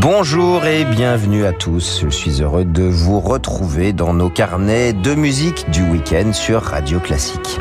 Bonjour 0.00 0.66
et 0.66 0.84
bienvenue 0.84 1.46
à 1.46 1.52
tous. 1.52 2.02
Je 2.02 2.08
suis 2.10 2.42
heureux 2.42 2.64
de 2.66 2.82
vous 2.82 3.18
retrouver 3.18 3.94
dans 3.94 4.12
nos 4.12 4.28
carnets 4.28 4.92
de 4.92 5.14
musique 5.14 5.70
du 5.70 5.82
week-end 5.82 6.34
sur 6.34 6.62
Radio 6.62 7.00
Classique. 7.00 7.58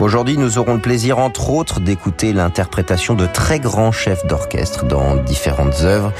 Aujourd'hui, 0.00 0.38
nous 0.38 0.56
aurons 0.58 0.74
le 0.74 0.80
plaisir, 0.80 1.18
entre 1.18 1.50
autres, 1.50 1.80
d'écouter 1.80 2.32
l'interprétation 2.32 3.14
de 3.14 3.26
très 3.26 3.60
grands 3.60 3.92
chefs 3.92 4.26
d'orchestre 4.26 4.86
dans 4.86 5.16
différentes 5.16 5.82
œuvres. 5.82 6.12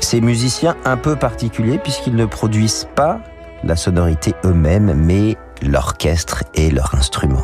Ces 0.00 0.20
musiciens 0.20 0.76
un 0.84 0.98
peu 0.98 1.16
particuliers 1.16 1.78
puisqu'ils 1.78 2.14
ne 2.14 2.26
produisent 2.26 2.86
pas 2.94 3.20
la 3.64 3.74
sonorité 3.74 4.34
eux-mêmes, 4.44 4.92
mais 4.94 5.36
l'orchestre 5.62 6.44
et 6.54 6.70
leur 6.70 6.94
instrument. 6.94 7.42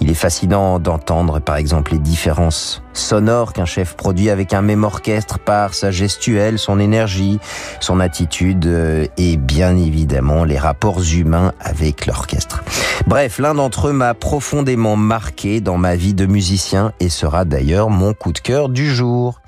Il 0.00 0.10
est 0.10 0.14
fascinant 0.14 0.78
d'entendre 0.78 1.40
par 1.40 1.56
exemple 1.56 1.92
les 1.92 1.98
différences 1.98 2.82
sonores 2.92 3.52
qu'un 3.52 3.64
chef 3.64 3.94
produit 3.94 4.30
avec 4.30 4.54
un 4.54 4.62
même 4.62 4.84
orchestre 4.84 5.38
par 5.38 5.74
sa 5.74 5.90
gestuelle, 5.90 6.58
son 6.58 6.78
énergie, 6.78 7.38
son 7.80 8.00
attitude 8.00 8.66
euh, 8.66 9.06
et 9.16 9.36
bien 9.36 9.76
évidemment 9.76 10.44
les 10.44 10.58
rapports 10.58 11.02
humains 11.02 11.52
avec 11.60 12.06
l'orchestre. 12.06 12.62
Bref, 13.06 13.38
l'un 13.38 13.54
d'entre 13.54 13.88
eux 13.88 13.92
m'a 13.92 14.14
profondément 14.14 14.96
marqué 14.96 15.60
dans 15.60 15.76
ma 15.76 15.96
vie 15.96 16.14
de 16.14 16.26
musicien 16.26 16.92
et 17.00 17.08
sera 17.08 17.44
d'ailleurs 17.44 17.90
mon 17.90 18.14
coup 18.14 18.32
de 18.32 18.38
cœur 18.38 18.68
du 18.68 18.92
jour. 18.92 19.40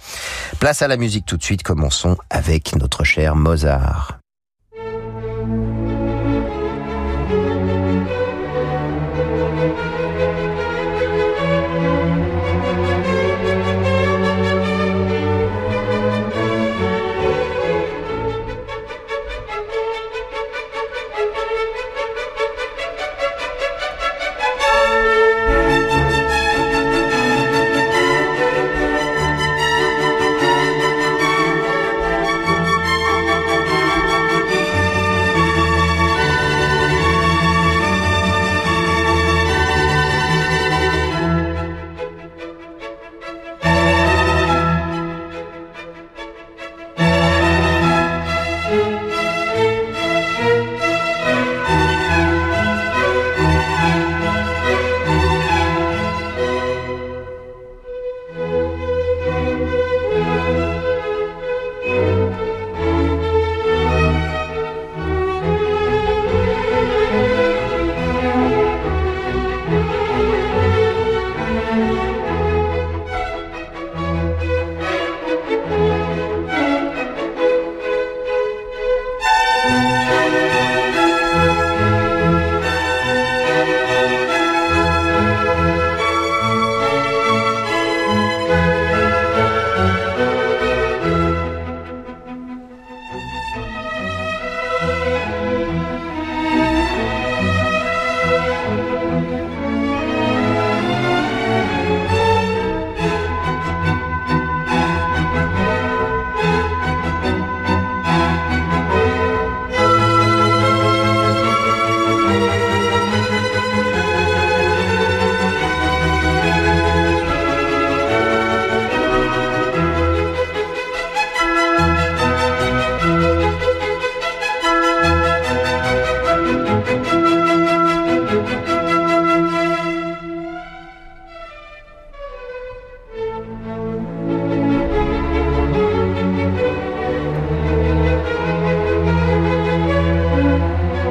Place 0.60 0.82
à 0.82 0.88
la 0.88 0.96
musique 0.96 1.26
tout 1.26 1.36
de 1.36 1.42
suite, 1.42 1.62
commençons 1.62 2.16
avec 2.30 2.76
notre 2.76 3.04
cher 3.04 3.36
Mozart. 3.36 4.17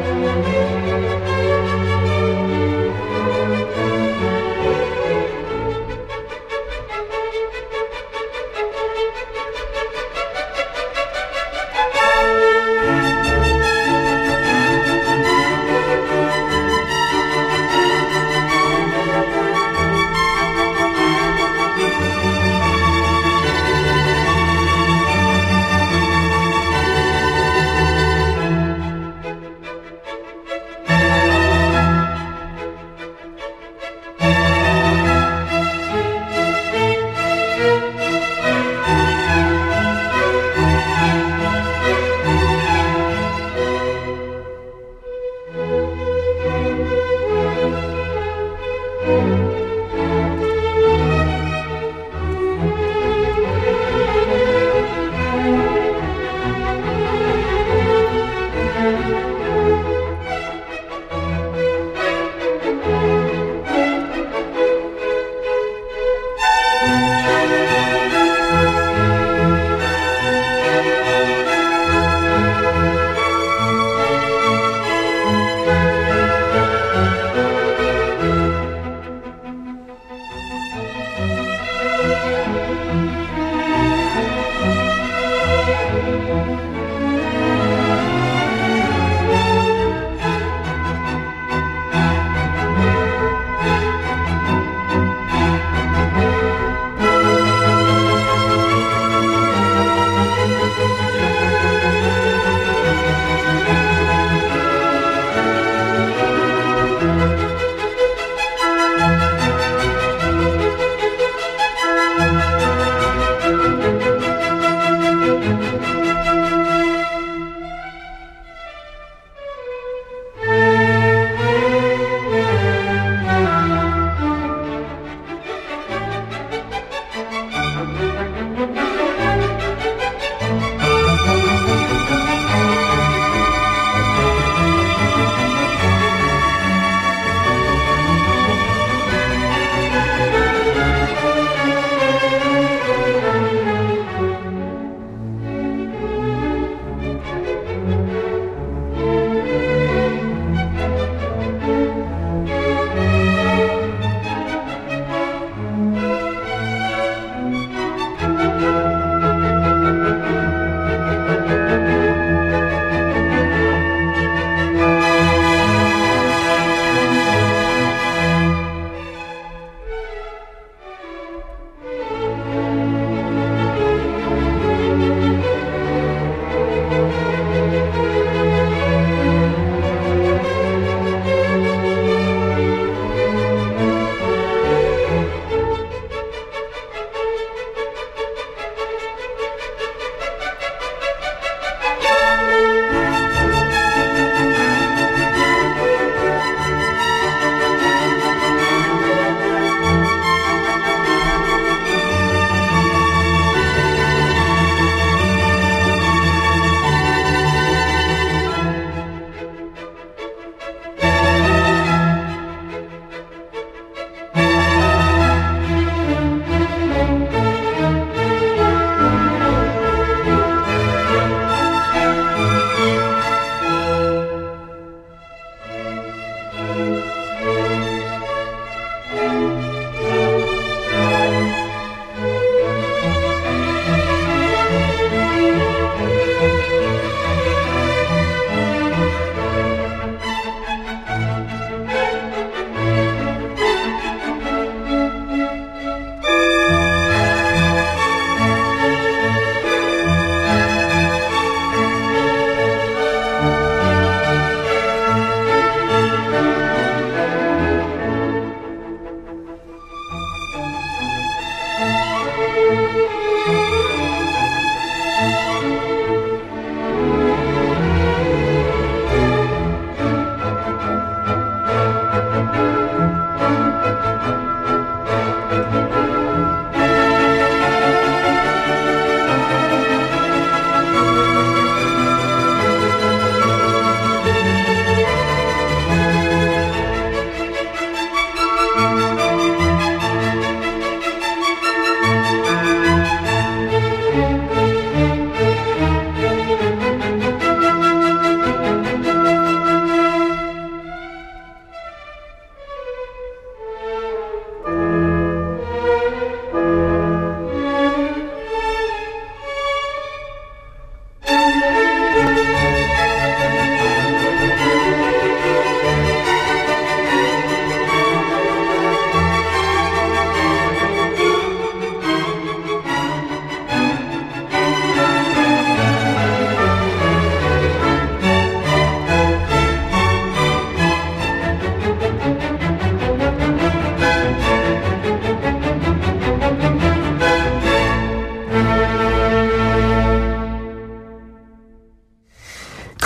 Música 0.07 1.36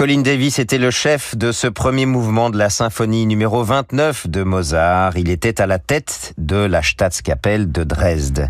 Colin 0.01 0.21
Davis 0.21 0.57
était 0.57 0.79
le 0.79 0.89
chef 0.89 1.37
de 1.37 1.51
ce 1.51 1.67
premier 1.67 2.07
mouvement 2.07 2.49
de 2.49 2.57
la 2.57 2.71
symphonie 2.71 3.27
numéro 3.27 3.63
29 3.63 4.27
de 4.27 4.41
Mozart. 4.41 5.15
Il 5.15 5.29
était 5.29 5.61
à 5.61 5.67
la 5.67 5.77
tête 5.77 6.33
de 6.39 6.55
la 6.55 6.81
Staatskapelle 6.81 7.71
de 7.71 7.83
Dresde. 7.83 8.49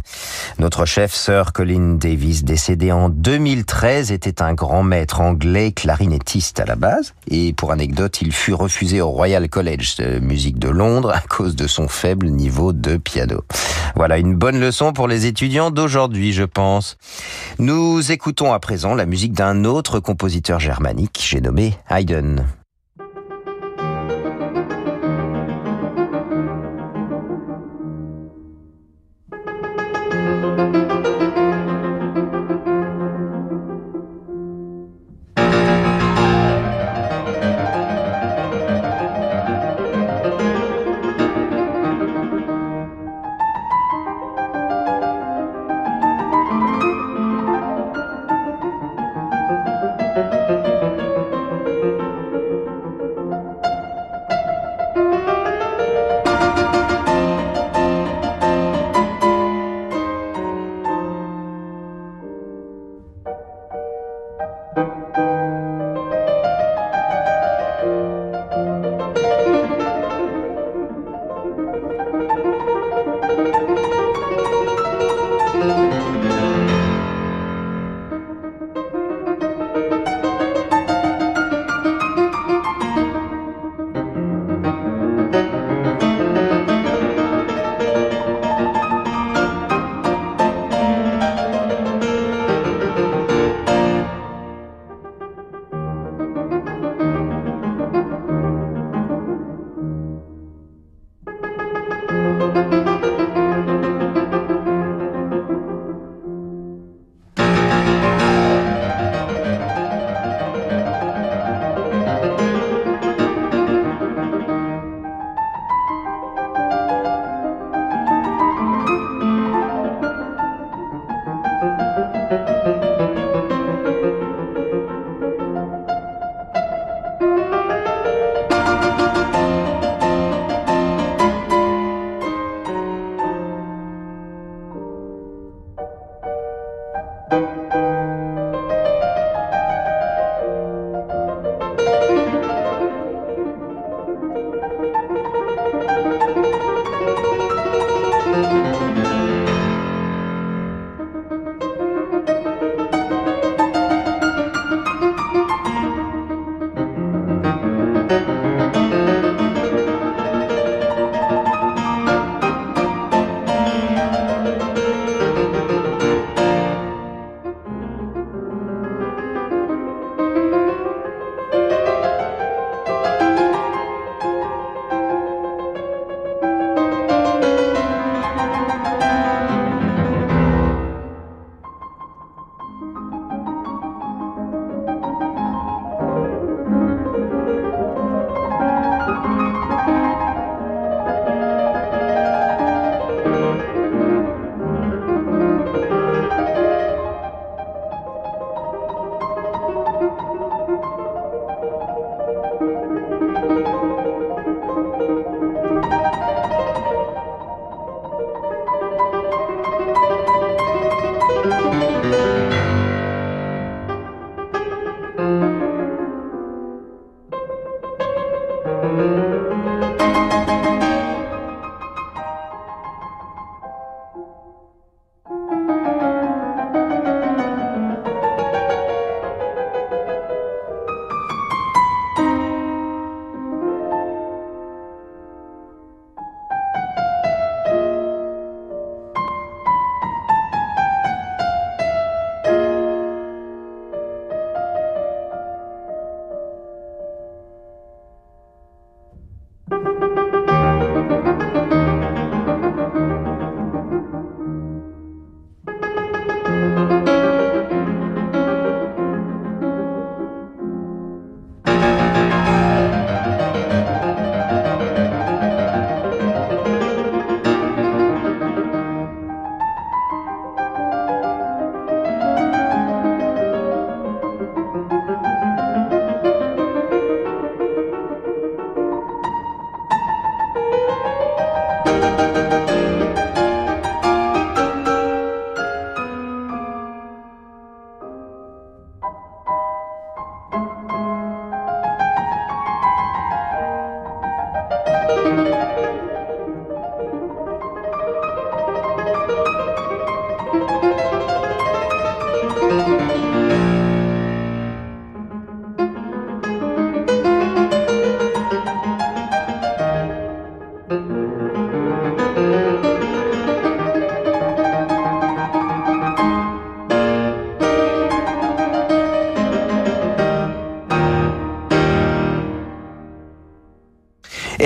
Notre 0.59 0.85
chef, 0.85 1.13
Sir 1.13 1.51
Colin 1.51 1.95
Davis, 1.95 2.45
décédé 2.45 2.93
en 2.93 3.09
2013, 3.09 4.13
était 4.13 4.41
un 4.41 4.53
grand 4.53 4.81
maître 4.81 5.19
anglais 5.19 5.73
clarinettiste 5.73 6.61
à 6.61 6.65
la 6.65 6.77
base. 6.77 7.13
Et 7.27 7.51
pour 7.51 7.73
anecdote, 7.73 8.21
il 8.21 8.31
fut 8.31 8.53
refusé 8.53 9.01
au 9.01 9.09
Royal 9.09 9.49
College 9.49 9.97
de 9.97 10.19
musique 10.19 10.57
de 10.57 10.69
Londres 10.69 11.11
à 11.13 11.19
cause 11.19 11.57
de 11.57 11.67
son 11.67 11.89
faible 11.89 12.27
niveau 12.27 12.71
de 12.71 12.95
piano. 12.95 13.43
Voilà 13.97 14.19
une 14.19 14.35
bonne 14.35 14.61
leçon 14.61 14.93
pour 14.93 15.09
les 15.09 15.25
étudiants 15.25 15.69
d'aujourd'hui, 15.69 16.31
je 16.31 16.43
pense. 16.43 16.97
Nous 17.59 18.13
écoutons 18.13 18.53
à 18.53 18.59
présent 18.59 18.95
la 18.95 19.05
musique 19.05 19.33
d'un 19.33 19.65
autre 19.65 19.99
compositeur 19.99 20.61
germanique, 20.61 21.19
nommé 21.41 21.73
Haydn. 21.89 22.60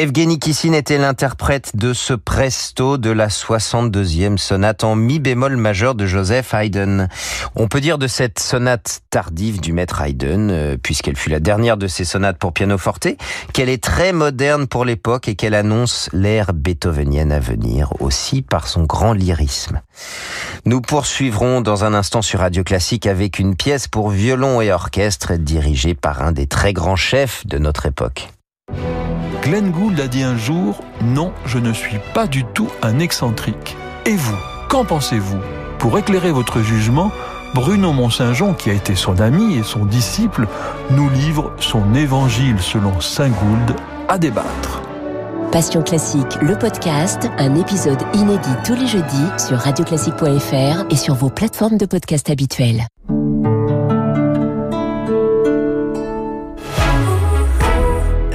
Evgeny 0.05 0.37
Kissin 0.37 0.73
était 0.73 0.99
l'interprète 0.99 1.75
de 1.75 1.91
ce 1.91 2.13
presto 2.13 2.99
de 2.99 3.09
la 3.09 3.27
62e 3.27 4.37
sonate 4.37 4.83
en 4.83 4.95
mi 4.95 5.17
bémol 5.17 5.57
majeur 5.57 5.95
de 5.95 6.05
Joseph 6.05 6.53
Haydn. 6.53 7.07
On 7.55 7.67
peut 7.67 7.81
dire 7.81 7.97
de 7.97 8.05
cette 8.05 8.37
sonate 8.37 8.99
tardive 9.09 9.59
du 9.59 9.73
maître 9.73 10.03
Haydn, 10.03 10.51
euh, 10.51 10.77
puisqu'elle 10.77 11.15
fut 11.15 11.31
la 11.31 11.39
dernière 11.39 11.75
de 11.77 11.87
ses 11.87 12.05
sonates 12.05 12.37
pour 12.37 12.53
piano 12.53 12.77
forte, 12.77 13.07
qu'elle 13.51 13.67
est 13.67 13.83
très 13.83 14.13
moderne 14.13 14.67
pour 14.67 14.85
l'époque 14.85 15.27
et 15.27 15.33
qu'elle 15.33 15.55
annonce 15.55 16.07
l'ère 16.13 16.53
beethovenienne 16.53 17.31
à 17.31 17.39
venir, 17.39 17.91
aussi 17.99 18.43
par 18.43 18.67
son 18.67 18.83
grand 18.83 19.13
lyrisme. 19.13 19.81
Nous 20.65 20.81
poursuivrons 20.81 21.61
dans 21.61 21.83
un 21.83 21.95
instant 21.95 22.21
sur 22.21 22.41
Radio 22.41 22.63
Classique 22.63 23.07
avec 23.07 23.39
une 23.39 23.55
pièce 23.55 23.87
pour 23.87 24.11
violon 24.11 24.61
et 24.61 24.71
orchestre 24.71 25.33
dirigée 25.33 25.95
par 25.95 26.21
un 26.21 26.31
des 26.31 26.45
très 26.45 26.73
grands 26.73 26.95
chefs 26.95 27.47
de 27.47 27.57
notre 27.57 27.87
époque. 27.87 28.34
Glenn 29.45 29.69
Gould 29.69 29.99
a 29.99 30.07
dit 30.07 30.23
un 30.23 30.37
jour 30.37 30.81
Non, 31.03 31.31
je 31.45 31.59
ne 31.59 31.71
suis 31.71 31.99
pas 32.15 32.25
du 32.25 32.43
tout 32.43 32.67
un 32.81 32.97
excentrique. 32.97 33.77
Et 34.07 34.15
vous, 34.15 34.35
qu'en 34.69 34.85
pensez-vous? 34.85 35.37
Pour 35.77 35.99
éclairer 35.99 36.31
votre 36.31 36.61
jugement, 36.61 37.11
Bruno 37.53 37.93
Mont-Saint-Jean, 37.93 38.55
qui 38.55 38.71
a 38.71 38.73
été 38.73 38.95
son 38.95 39.21
ami 39.21 39.55
et 39.55 39.61
son 39.61 39.85
disciple, 39.85 40.47
nous 40.89 41.07
livre 41.11 41.53
son 41.59 41.93
évangile 41.93 42.59
selon 42.59 42.99
Saint 43.01 43.29
Gould 43.29 43.75
à 44.07 44.17
débattre. 44.17 44.81
Passion 45.51 45.83
classique, 45.83 46.41
le 46.41 46.57
podcast, 46.57 47.29
un 47.37 47.53
épisode 47.53 48.01
inédit 48.15 48.49
tous 48.65 48.73
les 48.73 48.87
jeudis 48.87 49.29
sur 49.37 49.59
radioclassique.fr 49.59 50.91
et 50.91 50.95
sur 50.95 51.13
vos 51.13 51.29
plateformes 51.29 51.77
de 51.77 51.85
podcast 51.85 52.31
habituelles. 52.31 52.87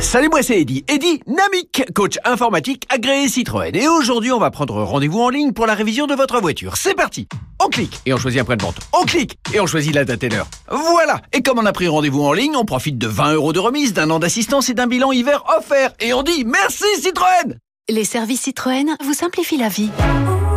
Salut, 0.00 0.28
moi 0.30 0.42
c'est 0.42 0.60
Eddy. 0.60 0.82
Eddy 0.88 1.20
Namic, 1.26 1.84
coach 1.94 2.16
informatique 2.24 2.84
agréé 2.88 3.28
Citroën. 3.28 3.76
Et 3.76 3.86
aujourd'hui, 3.86 4.32
on 4.32 4.38
va 4.38 4.50
prendre 4.50 4.82
rendez-vous 4.82 5.20
en 5.20 5.28
ligne 5.28 5.52
pour 5.52 5.66
la 5.66 5.74
révision 5.74 6.06
de 6.06 6.14
votre 6.14 6.40
voiture. 6.40 6.76
C'est 6.76 6.94
parti 6.94 7.28
On 7.62 7.68
clique 7.68 8.00
et 8.06 8.14
on 8.14 8.16
choisit 8.16 8.40
un 8.40 8.44
point 8.44 8.56
de 8.56 8.62
vente. 8.62 8.76
On 8.98 9.04
clique 9.04 9.38
et 9.52 9.60
on 9.60 9.66
choisit 9.66 9.94
la 9.94 10.04
date 10.04 10.24
et 10.24 10.30
l'heure. 10.30 10.48
Voilà 10.70 11.20
Et 11.32 11.42
comme 11.42 11.58
on 11.58 11.66
a 11.66 11.72
pris 11.72 11.86
rendez-vous 11.86 12.22
en 12.22 12.32
ligne, 12.32 12.56
on 12.56 12.64
profite 12.64 12.98
de 12.98 13.06
20 13.06 13.34
euros 13.34 13.52
de 13.52 13.58
remise, 13.58 13.92
d'un 13.92 14.10
an 14.10 14.18
d'assistance 14.18 14.68
et 14.70 14.74
d'un 14.74 14.86
bilan 14.86 15.12
hiver 15.12 15.44
offert. 15.58 15.92
Et 16.00 16.14
on 16.14 16.22
dit 16.22 16.44
merci 16.44 16.84
Citroën 17.00 17.58
Les 17.88 18.04
services 18.04 18.42
Citroën 18.42 18.96
vous 19.04 19.14
simplifient 19.14 19.58
la 19.58 19.68
vie. 19.68 19.90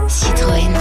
Citroën. 0.07 0.73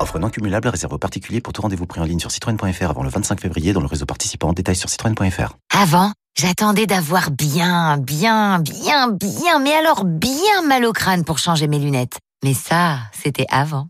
Offre 0.00 0.18
non 0.18 0.28
cumulable 0.30 0.68
réserve 0.68 0.92
aux 0.92 0.98
particuliers 0.98 1.40
pour 1.40 1.52
tout 1.52 1.62
rendez-vous 1.62 1.86
pris 1.86 2.00
en 2.00 2.04
ligne 2.04 2.20
sur 2.20 2.30
citroën.fr 2.30 2.90
avant 2.90 3.02
le 3.02 3.10
25 3.10 3.40
février 3.40 3.72
dans 3.72 3.80
le 3.80 3.86
réseau 3.86 4.06
participant. 4.06 4.52
Détails 4.52 4.76
sur 4.76 4.88
citroën.fr. 4.88 5.56
Avant, 5.74 6.12
j'attendais 6.36 6.86
d'avoir 6.86 7.30
bien, 7.30 7.96
bien, 7.98 8.58
bien, 8.58 9.08
bien, 9.08 9.58
mais 9.60 9.72
alors 9.72 10.04
bien 10.04 10.62
mal 10.66 10.84
au 10.84 10.92
crâne 10.92 11.24
pour 11.24 11.38
changer 11.38 11.66
mes 11.68 11.78
lunettes. 11.78 12.18
Mais 12.44 12.54
ça, 12.54 12.98
c'était 13.12 13.46
avant. 13.50 13.88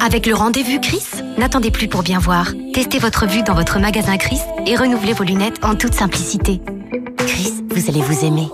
Avec 0.00 0.26
le 0.26 0.34
rendez-vous 0.34 0.80
Chris, 0.80 1.04
n'attendez 1.38 1.70
plus 1.70 1.88
pour 1.88 2.02
bien 2.02 2.18
voir. 2.18 2.52
Testez 2.72 2.98
votre 2.98 3.26
vue 3.26 3.42
dans 3.42 3.54
votre 3.54 3.78
magasin 3.78 4.16
Chris 4.16 4.40
et 4.66 4.76
renouvelez 4.76 5.12
vos 5.12 5.24
lunettes 5.24 5.64
en 5.64 5.74
toute 5.74 5.94
simplicité. 5.94 6.60
Chris, 7.18 7.54
vous 7.70 7.90
allez 7.90 8.02
vous 8.02 8.24
aimer. 8.24 8.48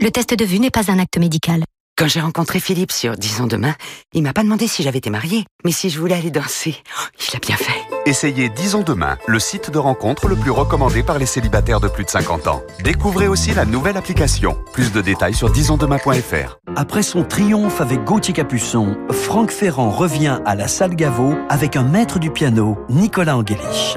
Le 0.00 0.10
test 0.10 0.34
de 0.34 0.44
vue 0.44 0.58
n'est 0.58 0.70
pas 0.70 0.90
un 0.90 0.98
acte 0.98 1.18
médical. 1.18 1.62
Quand 1.96 2.08
j'ai 2.08 2.20
rencontré 2.20 2.58
Philippe 2.58 2.90
sur 2.90 3.16
Disons 3.16 3.46
Demain, 3.46 3.74
il 4.14 4.22
m'a 4.22 4.32
pas 4.32 4.42
demandé 4.42 4.66
si 4.66 4.82
j'avais 4.82 4.98
été 4.98 5.10
mariée, 5.10 5.44
mais 5.64 5.72
si 5.72 5.90
je 5.90 6.00
voulais 6.00 6.16
aller 6.16 6.30
danser. 6.30 6.76
Oh, 6.98 7.06
il 7.20 7.36
a 7.36 7.38
bien 7.38 7.56
fait. 7.56 7.91
Essayez 8.04 8.48
Disons 8.48 8.82
Demain, 8.82 9.16
le 9.28 9.38
site 9.38 9.70
de 9.70 9.78
rencontre 9.78 10.26
le 10.26 10.34
plus 10.34 10.50
recommandé 10.50 11.04
par 11.04 11.18
les 11.18 11.26
célibataires 11.26 11.78
de 11.78 11.86
plus 11.86 12.04
de 12.04 12.10
50 12.10 12.48
ans. 12.48 12.62
Découvrez 12.82 13.28
aussi 13.28 13.54
la 13.54 13.64
nouvelle 13.64 13.96
application. 13.96 14.56
Plus 14.72 14.92
de 14.92 15.00
détails 15.00 15.34
sur 15.34 15.50
disonsdemain.fr. 15.50 16.58
Après 16.74 17.04
son 17.04 17.22
triomphe 17.22 17.80
avec 17.80 18.02
Gauthier 18.02 18.34
Capuçon, 18.34 18.96
Franck 19.12 19.52
Ferrand 19.52 19.90
revient 19.90 20.40
à 20.44 20.56
la 20.56 20.66
salle 20.66 20.96
Gaveau 20.96 21.36
avec 21.48 21.76
un 21.76 21.84
maître 21.84 22.18
du 22.18 22.32
piano, 22.32 22.76
Nicolas 22.88 23.36
Angelich. 23.36 23.96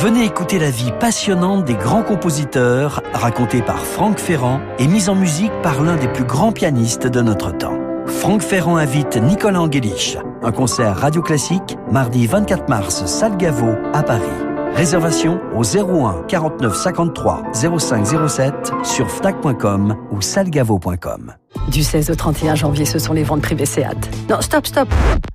Venez 0.00 0.24
écouter 0.24 0.58
la 0.58 0.70
vie 0.70 0.92
passionnante 0.98 1.66
des 1.66 1.74
grands 1.74 2.02
compositeurs, 2.02 3.02
racontée 3.12 3.60
par 3.60 3.84
Franck 3.84 4.18
Ferrand 4.18 4.60
et 4.78 4.86
mise 4.86 5.10
en 5.10 5.14
musique 5.14 5.52
par 5.62 5.82
l'un 5.82 5.96
des 5.96 6.08
plus 6.08 6.24
grands 6.24 6.52
pianistes 6.52 7.06
de 7.06 7.20
notre 7.20 7.50
temps. 7.50 7.83
Franck 8.18 8.42
Ferrand 8.42 8.76
invite 8.76 9.16
Nicolas 9.16 9.60
Angelich. 9.60 10.16
Un 10.42 10.52
concert 10.52 10.96
radio 10.96 11.20
classique, 11.20 11.76
mardi 11.90 12.26
24 12.26 12.68
mars, 12.68 13.04
salle 13.06 13.36
Gaveau, 13.36 13.74
à 13.92 14.02
Paris. 14.02 14.22
Réservation 14.74 15.40
au 15.54 15.62
01 15.62 16.24
49 16.26 16.74
53 16.74 17.42
05 17.78 18.28
07 18.28 18.54
sur 18.82 19.10
fnac.com 19.10 19.96
ou 20.10 20.20
salgavo.com. 20.20 21.34
Du 21.68 21.82
16 21.82 22.10
au 22.10 22.14
31 22.14 22.54
janvier, 22.54 22.84
ce 22.84 22.98
sont 22.98 23.12
les 23.12 23.22
ventes 23.22 23.42
privées 23.42 23.66
SEAT. 23.66 23.94
Non, 24.30 24.40
stop, 24.40 24.66
stop. 24.66 24.88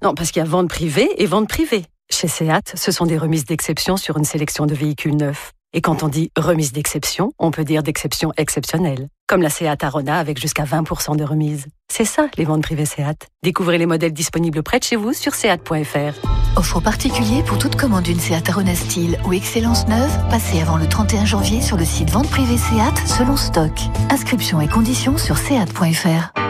Non, 0.04 0.14
parce 0.14 0.32
qu'il 0.32 0.42
y 0.42 0.46
a 0.46 0.50
vente 0.50 0.70
privée 0.70 1.10
et 1.18 1.26
vente 1.26 1.48
privée. 1.48 1.86
Chez 2.10 2.28
SEAT, 2.28 2.74
ce 2.76 2.92
sont 2.92 3.06
des 3.06 3.18
remises 3.18 3.46
d'exception 3.46 3.98
sur 3.98 4.18
une 4.18 4.26
sélection 4.26 4.66
de 4.66 4.74
véhicules 4.74 5.16
neufs. 5.16 5.54
Et 5.74 5.82
quand 5.82 6.02
on 6.02 6.08
dit 6.08 6.32
remise 6.36 6.72
d'exception, 6.72 7.32
on 7.38 7.52
peut 7.52 7.64
dire 7.64 7.84
d'exception 7.84 8.32
exceptionnelle. 8.38 9.08
Comme 9.28 9.44
la 9.44 9.52
Seat 9.52 9.84
Arona 9.84 10.18
avec 10.18 10.40
jusqu'à 10.40 10.64
20% 10.64 11.16
de 11.16 11.24
remise. 11.24 11.68
C'est 11.92 12.06
ça, 12.06 12.28
les 12.38 12.46
ventes 12.46 12.64
privées 12.64 12.86
Seat. 12.86 13.28
Découvrez 13.44 13.78
les 13.78 13.86
modèles 13.86 14.14
disponibles 14.14 14.64
près 14.64 14.80
de 14.80 14.84
chez 14.84 14.96
vous 14.96 15.14
sur 15.14 15.36
seat.fr. 15.36 16.58
Offre 16.58 16.80
particulier 16.80 17.44
pour 17.44 17.60
toute 17.60 17.76
commande 17.76 18.04
d'une 18.04 18.20
Seat 18.20 18.50
Arona 18.50 18.74
Style 18.74 19.20
ou 19.26 19.34
Excellence 19.34 19.88
neuve, 19.88 20.12
passez 20.32 20.60
avant 20.60 20.78
le 20.78 20.88
31 20.88 21.26
janvier 21.26 21.62
sur 21.62 21.78
le 21.78 21.86
site 21.86 22.10
vente 22.10 22.30
privée 22.32 22.58
Seat 22.58 23.08
selon 23.08 23.38
stock. 23.38 23.72
Inscription 24.10 24.62
et 24.62 24.68
conditions 24.68 25.20
sur 25.20 25.38
seat.fr. 25.38 26.49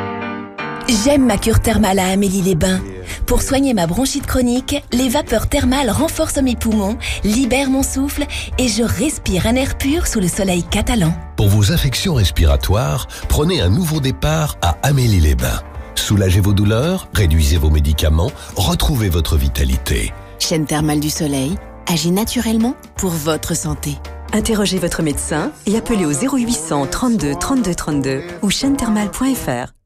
J'aime 0.89 1.27
ma 1.27 1.37
cure 1.37 1.59
thermale 1.59 1.99
à 1.99 2.07
Amélie-les-Bains. 2.07 2.81
Pour 3.27 3.43
soigner 3.43 3.75
ma 3.75 3.85
bronchite 3.85 4.25
chronique, 4.25 4.75
les 4.91 5.07
vapeurs 5.07 5.47
thermales 5.47 5.91
renforcent 5.91 6.41
mes 6.41 6.55
poumons, 6.55 6.97
libèrent 7.23 7.69
mon 7.69 7.83
souffle 7.83 8.25
et 8.57 8.67
je 8.67 8.81
respire 8.81 9.45
un 9.45 9.53
air 9.53 9.77
pur 9.77 10.07
sous 10.07 10.19
le 10.19 10.27
soleil 10.27 10.63
catalan. 10.63 11.13
Pour 11.35 11.47
vos 11.47 11.71
infections 11.71 12.15
respiratoires, 12.15 13.07
prenez 13.27 13.61
un 13.61 13.69
nouveau 13.69 13.99
départ 13.99 14.57
à 14.63 14.77
Amélie-les-Bains. 14.81 15.61
Soulagez 15.93 16.39
vos 16.39 16.53
douleurs, 16.53 17.07
réduisez 17.13 17.57
vos 17.57 17.69
médicaments, 17.69 18.31
retrouvez 18.55 19.09
votre 19.09 19.37
vitalité. 19.37 20.11
Chaîne 20.39 20.65
thermale 20.65 20.99
du 20.99 21.11
soleil 21.11 21.55
agit 21.85 22.11
naturellement 22.11 22.75
pour 22.95 23.11
votre 23.11 23.55
santé. 23.55 23.99
Interrogez 24.33 24.79
votre 24.79 25.03
médecin 25.03 25.51
et 25.67 25.77
appelez 25.77 26.05
au 26.05 26.13
0800 26.13 26.87
32 26.87 27.35
32 27.35 27.75
32 27.75 28.21
ou 28.41 28.49
chaînethermale.fr. 28.49 29.78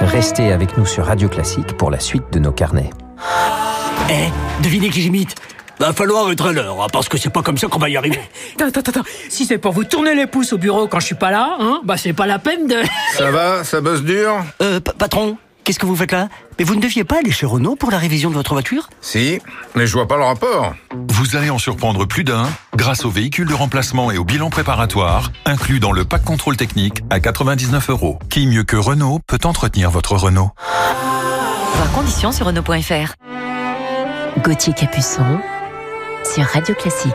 Restez 0.00 0.52
avec 0.52 0.76
nous 0.78 0.86
sur 0.86 1.04
Radio 1.06 1.28
Classique 1.28 1.76
pour 1.76 1.90
la 1.90 2.00
suite 2.00 2.24
de 2.32 2.38
nos 2.38 2.52
carnets. 2.52 2.90
Eh, 4.10 4.62
devinez 4.62 4.88
qui 4.88 5.02
j'imite? 5.02 5.34
Va 5.78 5.92
falloir 5.92 6.30
être 6.30 6.46
à 6.46 6.52
l'heure, 6.52 6.82
hein, 6.82 6.86
parce 6.92 7.08
que 7.08 7.16
c'est 7.16 7.30
pas 7.30 7.42
comme 7.42 7.56
ça 7.58 7.66
qu'on 7.68 7.78
va 7.78 7.88
y 7.88 7.96
arriver. 7.96 8.20
Attends, 8.60 8.80
attends, 8.80 9.00
attends. 9.00 9.08
Si 9.28 9.46
c'est 9.46 9.58
pour 9.58 9.72
vous 9.72 9.84
tourner 9.84 10.14
les 10.14 10.26
pouces 10.26 10.52
au 10.52 10.58
bureau 10.58 10.86
quand 10.88 11.00
je 11.00 11.06
suis 11.06 11.14
pas 11.14 11.30
là, 11.30 11.56
hein, 11.58 11.80
bah 11.84 11.96
c'est 11.96 12.12
pas 12.12 12.26
la 12.26 12.38
peine 12.38 12.66
de... 12.66 12.76
Ça 13.16 13.30
va? 13.30 13.64
Ça 13.64 13.80
bosse 13.80 14.02
dur? 14.02 14.32
Euh, 14.62 14.80
patron, 14.80 15.38
qu'est-ce 15.70 15.78
que 15.78 15.86
vous 15.86 15.94
faites 15.94 16.10
là? 16.10 16.28
Mais 16.58 16.64
vous 16.64 16.74
ne 16.74 16.80
deviez 16.80 17.04
pas 17.04 17.18
aller 17.18 17.30
chez 17.30 17.46
Renault 17.46 17.76
pour 17.76 17.92
la 17.92 17.98
révision 17.98 18.28
de 18.28 18.34
votre 18.34 18.54
voiture? 18.54 18.90
Si, 19.00 19.38
mais 19.76 19.86
je 19.86 19.92
vois 19.92 20.08
pas 20.08 20.16
le 20.16 20.24
rapport. 20.24 20.74
Vous 21.10 21.36
allez 21.36 21.48
en 21.48 21.58
surprendre 21.58 22.06
plus 22.06 22.24
d'un 22.24 22.48
grâce 22.74 23.04
au 23.04 23.10
véhicule 23.10 23.46
de 23.46 23.54
remplacement 23.54 24.10
et 24.10 24.18
au 24.18 24.24
bilan 24.24 24.50
préparatoire, 24.50 25.30
inclus 25.46 25.78
dans 25.78 25.92
le 25.92 26.04
pack 26.04 26.24
contrôle 26.24 26.56
technique 26.56 27.02
à 27.08 27.20
99 27.20 27.90
euros. 27.90 28.18
Qui 28.30 28.48
mieux 28.48 28.64
que 28.64 28.74
Renault 28.74 29.20
peut 29.28 29.38
entretenir 29.44 29.92
votre 29.92 30.16
Renault? 30.16 30.50
Voir 31.76 31.92
conditions 31.92 32.32
sur 32.32 32.46
Renault.fr. 32.46 33.14
Gauthier 34.42 34.72
Capuçon 34.72 35.38
sur 36.24 36.42
Radio 36.46 36.74
Classique. 36.74 37.14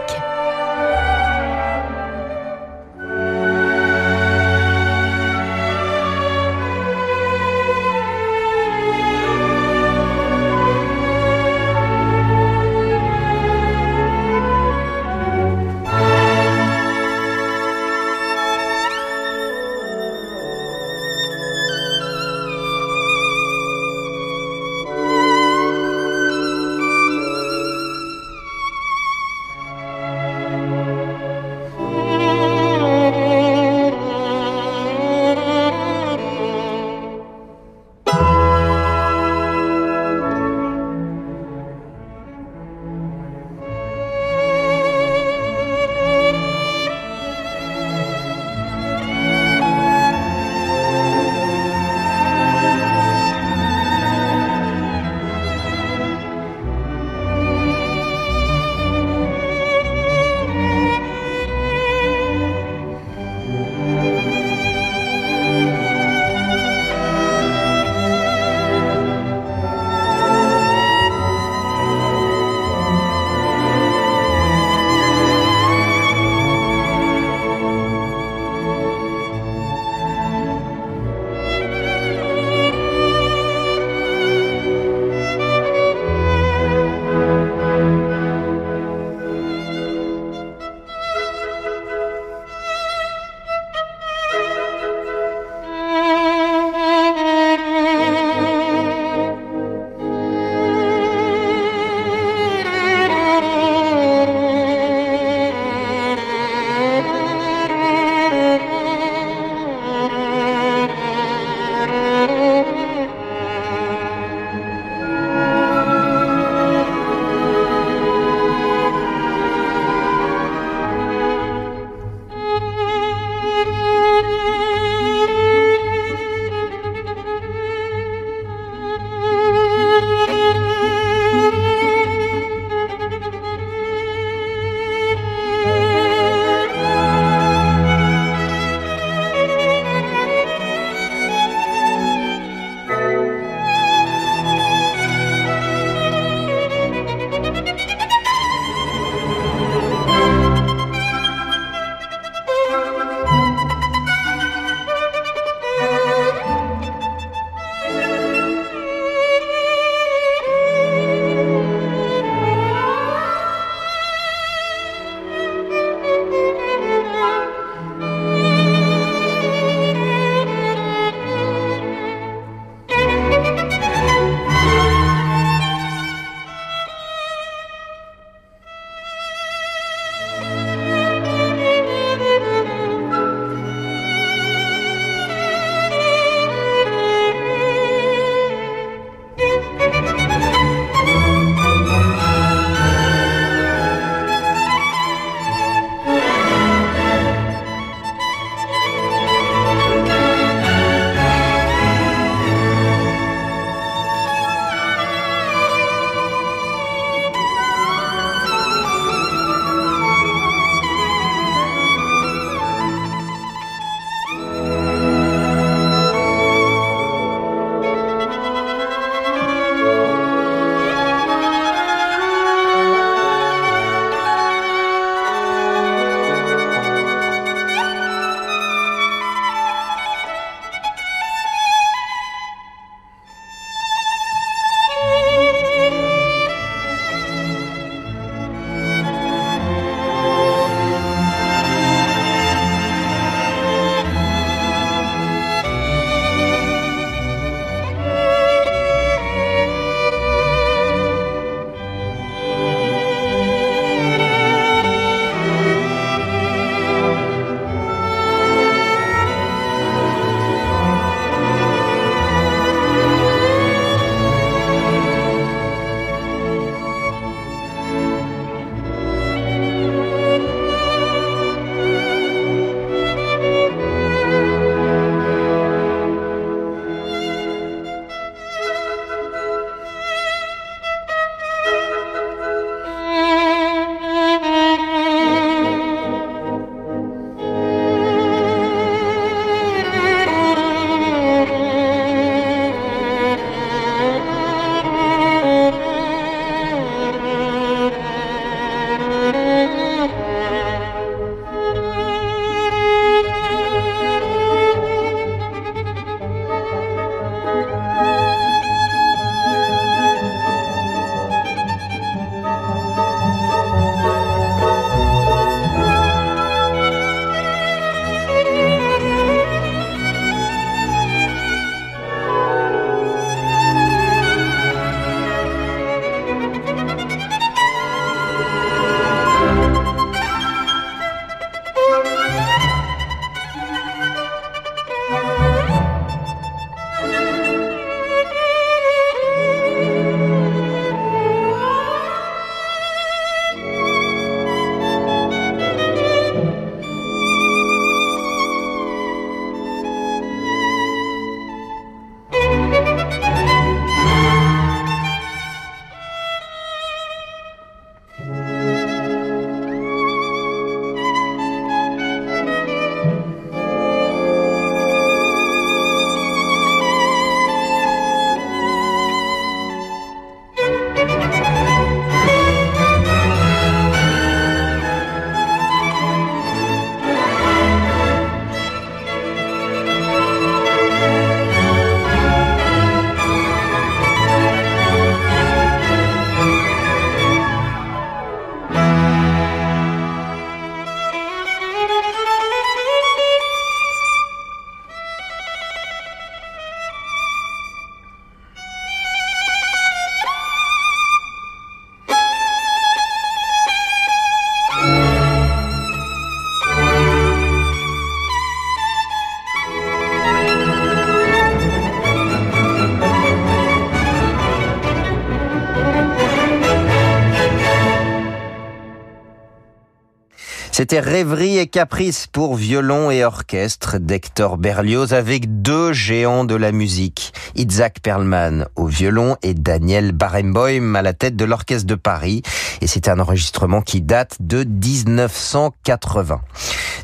C'était 420.77 420.99
Rêverie 420.99 421.57
et 421.57 421.67
Caprice 421.67 422.27
pour 422.27 422.55
violon 422.57 423.09
et 423.09 423.23
orchestre 423.23 423.97
d'Hector 423.97 424.57
Berlioz 424.57 425.13
avec 425.13 425.61
deux 425.61 425.93
géants 425.93 426.43
de 426.43 426.53
la 426.53 426.73
musique, 426.73 427.31
Isaac 427.55 428.01
Perlman 428.01 428.65
au 428.75 428.85
violon 428.85 429.38
et 429.41 429.53
Daniel 429.53 430.11
Barenboim 430.11 430.95
à 430.95 431.01
la 431.01 431.13
tête 431.13 431.38
de 431.38 431.45
l'orchestre 431.45 431.88
de 431.88 431.95
Paris. 431.95 432.41
Et 432.81 432.88
c'est 432.88 433.07
un 433.07 433.21
enregistrement 433.21 433.81
qui 433.81 434.01
date 434.01 434.35
de 434.41 434.65
1980. 434.65 436.41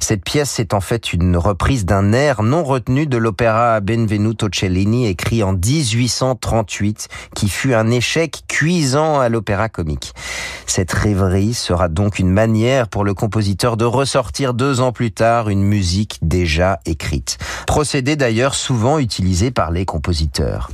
Cette 0.01 0.23
pièce 0.23 0.59
est 0.59 0.73
en 0.73 0.81
fait 0.81 1.13
une 1.13 1.37
reprise 1.37 1.85
d'un 1.85 2.11
air 2.11 2.41
non 2.41 2.63
retenu 2.63 3.05
de 3.05 3.17
l'opéra 3.17 3.79
Benvenuto 3.81 4.47
Cellini 4.51 5.05
écrit 5.05 5.43
en 5.43 5.53
1838 5.53 7.07
qui 7.35 7.47
fut 7.47 7.75
un 7.75 7.89
échec 7.91 8.41
cuisant 8.47 9.19
à 9.19 9.29
l'opéra 9.29 9.69
comique. 9.69 10.13
Cette 10.65 10.91
rêverie 10.91 11.53
sera 11.53 11.87
donc 11.87 12.17
une 12.17 12.31
manière 12.31 12.87
pour 12.87 13.03
le 13.03 13.13
compositeur 13.13 13.77
de 13.77 13.85
ressortir 13.85 14.53
deux 14.53 14.81
ans 14.81 14.91
plus 14.91 15.11
tard 15.11 15.49
une 15.49 15.63
musique 15.63 16.17
déjà 16.23 16.79
écrite. 16.85 17.37
Procédé 17.67 18.15
d'ailleurs 18.15 18.55
souvent 18.55 18.97
utilisé 18.97 19.51
par 19.51 19.69
les 19.69 19.85
compositeurs. 19.85 20.71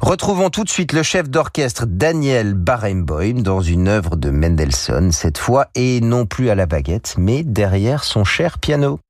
Retrouvons 0.00 0.48
tout 0.48 0.64
de 0.64 0.70
suite 0.70 0.92
le 0.92 1.02
chef 1.02 1.28
d'orchestre 1.28 1.86
Daniel 1.86 2.54
Barenboim 2.54 3.42
dans 3.42 3.60
une 3.60 3.88
œuvre 3.88 4.16
de 4.16 4.30
Mendelssohn, 4.30 5.10
cette 5.10 5.38
fois 5.38 5.66
et 5.74 6.00
non 6.00 6.24
plus 6.24 6.50
à 6.50 6.54
la 6.54 6.66
baguette, 6.66 7.16
mais 7.18 7.42
derrière 7.42 8.04
son 8.04 8.24
cher 8.24 8.59
piano. 8.60 9.00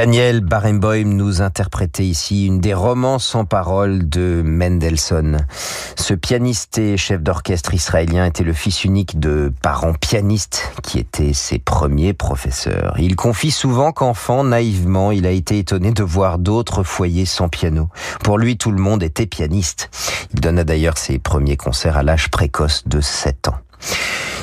Daniel 0.00 0.40
Barenboim 0.40 1.14
nous 1.14 1.42
interprétait 1.42 2.06
ici 2.06 2.46
une 2.46 2.58
des 2.58 2.72
romances 2.72 3.26
sans 3.26 3.44
parole 3.44 4.08
de 4.08 4.40
Mendelssohn. 4.42 5.46
Ce 5.94 6.14
pianiste 6.14 6.78
et 6.78 6.96
chef 6.96 7.20
d'orchestre 7.20 7.74
israélien 7.74 8.24
était 8.24 8.42
le 8.42 8.54
fils 8.54 8.84
unique 8.84 9.20
de 9.20 9.52
parents 9.60 9.92
pianistes 9.92 10.72
qui 10.82 11.00
étaient 11.00 11.34
ses 11.34 11.58
premiers 11.58 12.14
professeurs. 12.14 12.94
Il 12.98 13.14
confie 13.14 13.50
souvent 13.50 13.92
qu'enfant, 13.92 14.42
naïvement, 14.42 15.12
il 15.12 15.26
a 15.26 15.32
été 15.32 15.58
étonné 15.58 15.92
de 15.92 16.02
voir 16.02 16.38
d'autres 16.38 16.82
foyers 16.82 17.26
sans 17.26 17.50
piano. 17.50 17.90
Pour 18.24 18.38
lui, 18.38 18.56
tout 18.56 18.70
le 18.70 18.80
monde 18.80 19.02
était 19.02 19.26
pianiste. 19.26 19.90
Il 20.32 20.40
donna 20.40 20.64
d'ailleurs 20.64 20.96
ses 20.96 21.18
premiers 21.18 21.58
concerts 21.58 21.98
à 21.98 22.02
l'âge 22.02 22.30
précoce 22.30 22.84
de 22.88 23.02
7 23.02 23.48
ans. 23.48 23.58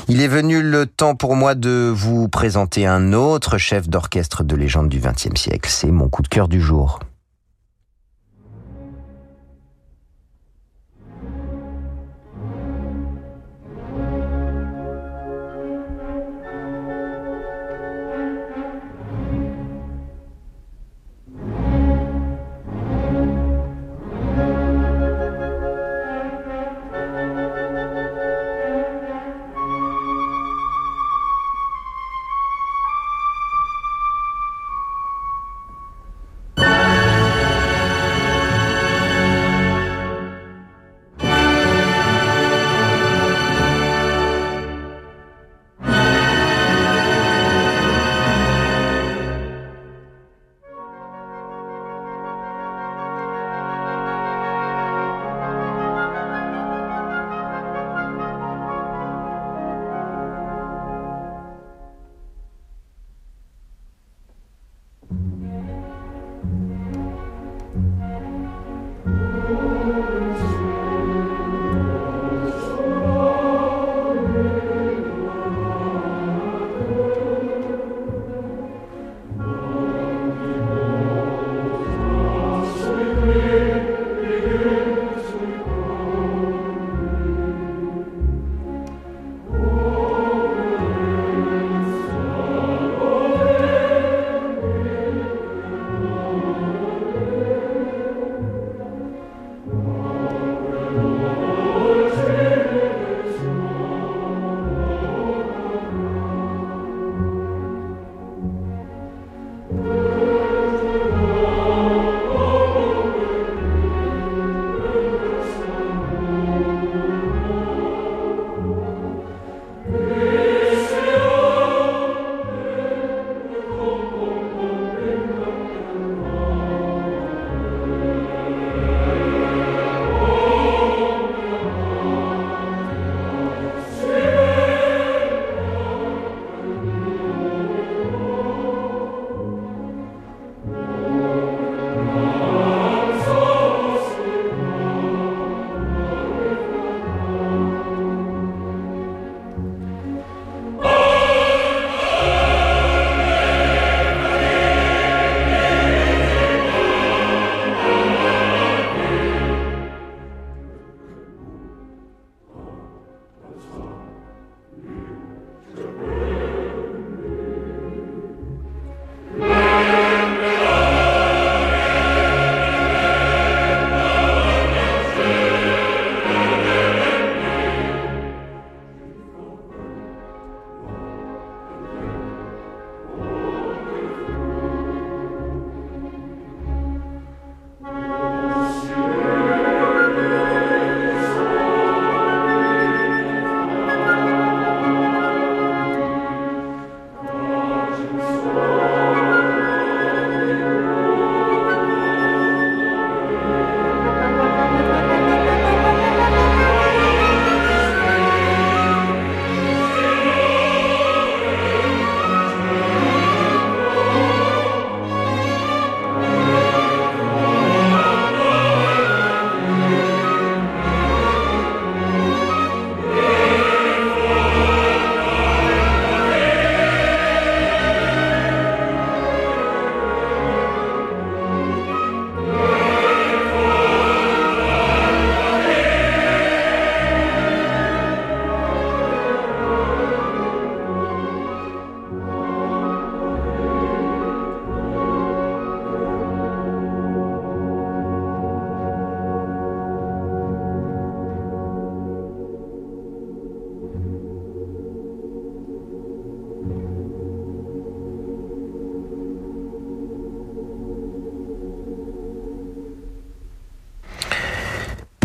Il 0.10 0.22
est 0.22 0.30
venu 0.30 0.62
le 0.62 0.86
temps 0.86 1.16
pour 1.16 1.36
moi 1.36 1.54
de 1.54 1.92
vous 1.94 2.30
présenter 2.30 2.86
un 2.86 3.12
autre 3.12 3.58
chef 3.58 3.90
d'orchestre 3.90 4.42
de 4.44 4.56
légende 4.56 4.88
du 4.88 5.02
XXe 5.02 5.36
siècle. 5.36 5.70
C'est 5.70 5.92
mon 5.92 6.08
coup 6.08 6.22
de 6.22 6.30
cœur 6.30 6.48
du 6.48 6.62
jour. 6.62 7.00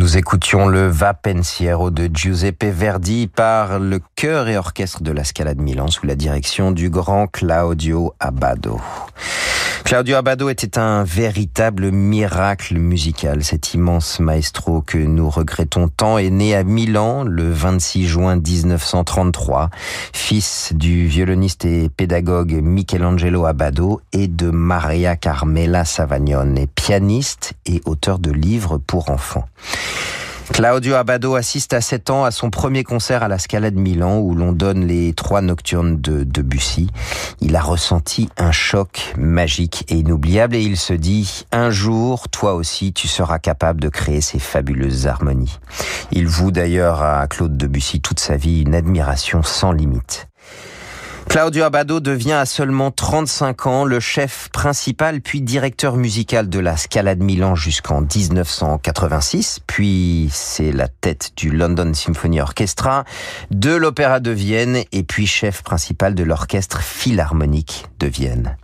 Nous 0.02 0.16
écoutions 0.16 0.66
le 0.66 0.88
Va 0.88 1.14
Pensiero 1.14 1.92
de 1.92 2.10
Giuseppe 2.12 2.64
Verdi 2.64 3.28
par 3.28 3.78
le 3.78 4.00
chœur 4.16 4.48
et 4.48 4.56
orchestre 4.56 5.00
de 5.00 5.12
la 5.12 5.22
Scala 5.22 5.54
de 5.54 5.62
Milan 5.62 5.86
sous 5.86 6.06
la 6.06 6.16
direction 6.16 6.72
du 6.72 6.90
grand 6.90 7.28
Claudio 7.28 8.12
Abbado. 8.18 8.80
Claudio 9.84 10.16
Abbado 10.16 10.48
était 10.48 10.78
un 10.78 11.04
véritable 11.04 11.90
miracle 11.90 12.78
musical. 12.78 13.44
Cet 13.44 13.74
immense 13.74 14.20
maestro 14.20 14.80
que 14.80 14.96
nous 14.96 15.28
regrettons 15.28 15.88
tant 15.88 16.16
est 16.16 16.30
né 16.30 16.54
à 16.54 16.64
Milan 16.64 17.24
le 17.24 17.50
26 17.52 18.06
juin 18.06 18.36
1933, 18.36 19.68
fils 20.14 20.72
du 20.74 21.06
violoniste 21.06 21.66
et 21.66 21.90
pédagogue 21.90 22.52
Michelangelo 22.62 23.44
Abbado 23.44 24.00
et 24.12 24.28
de 24.28 24.50
Maria 24.50 25.16
Carmela 25.16 25.84
Savagnone, 25.84 26.66
pianiste 26.74 27.52
et 27.66 27.82
auteur 27.84 28.18
de 28.18 28.30
livres 28.30 28.78
pour 28.78 29.10
enfants. 29.10 29.46
Claudio 30.52 30.96
Abbado 30.96 31.34
assiste 31.34 31.72
à 31.72 31.80
7 31.80 32.10
ans 32.10 32.24
à 32.24 32.30
son 32.30 32.50
premier 32.50 32.84
concert 32.84 33.22
à 33.22 33.28
la 33.28 33.38
Scala 33.38 33.70
de 33.70 33.78
Milan 33.78 34.18
où 34.18 34.34
l'on 34.34 34.52
donne 34.52 34.86
les 34.86 35.14
trois 35.14 35.40
nocturnes 35.40 35.98
de 35.98 36.24
Debussy. 36.24 36.88
Il 37.40 37.56
a 37.56 37.62
ressenti 37.62 38.28
un 38.36 38.52
choc 38.52 39.14
magique 39.16 39.84
et 39.88 39.94
inoubliable 39.94 40.54
et 40.54 40.60
il 40.60 40.76
se 40.76 40.92
dit 40.92 41.46
un 41.52 41.70
jour, 41.70 42.28
toi 42.28 42.52
aussi, 42.52 42.92
tu 42.92 43.08
seras 43.08 43.38
capable 43.38 43.80
de 43.80 43.88
créer 43.88 44.20
ces 44.20 44.38
fabuleuses 44.38 45.06
harmonies. 45.06 45.58
Il 46.10 46.28
voue 46.28 46.50
d'ailleurs 46.50 47.02
à 47.02 47.26
Claude 47.28 47.56
Debussy 47.56 48.02
toute 48.02 48.20
sa 48.20 48.36
vie 48.36 48.60
une 48.60 48.74
admiration 48.74 49.42
sans 49.42 49.72
limite. 49.72 50.28
Claudio 51.32 51.64
Abbado 51.64 52.00
devient 52.00 52.32
à 52.32 52.44
seulement 52.44 52.90
35 52.90 53.66
ans 53.66 53.84
le 53.86 54.00
chef 54.00 54.50
principal 54.50 55.22
puis 55.22 55.40
directeur 55.40 55.96
musical 55.96 56.50
de 56.50 56.58
la 56.58 56.76
Scala 56.76 57.14
de 57.14 57.24
Milan 57.24 57.54
jusqu'en 57.54 58.02
1986, 58.02 59.60
puis 59.66 60.28
c'est 60.30 60.72
la 60.72 60.88
tête 60.88 61.32
du 61.38 61.50
London 61.50 61.94
Symphony 61.94 62.42
Orchestra, 62.42 63.04
de 63.50 63.74
l'Opéra 63.74 64.20
de 64.20 64.30
Vienne 64.30 64.82
et 64.92 65.04
puis 65.04 65.26
chef 65.26 65.62
principal 65.62 66.14
de 66.14 66.22
l'Orchestre 66.22 66.82
Philharmonique 66.82 67.86
de 67.98 68.08
Vienne. 68.08 68.58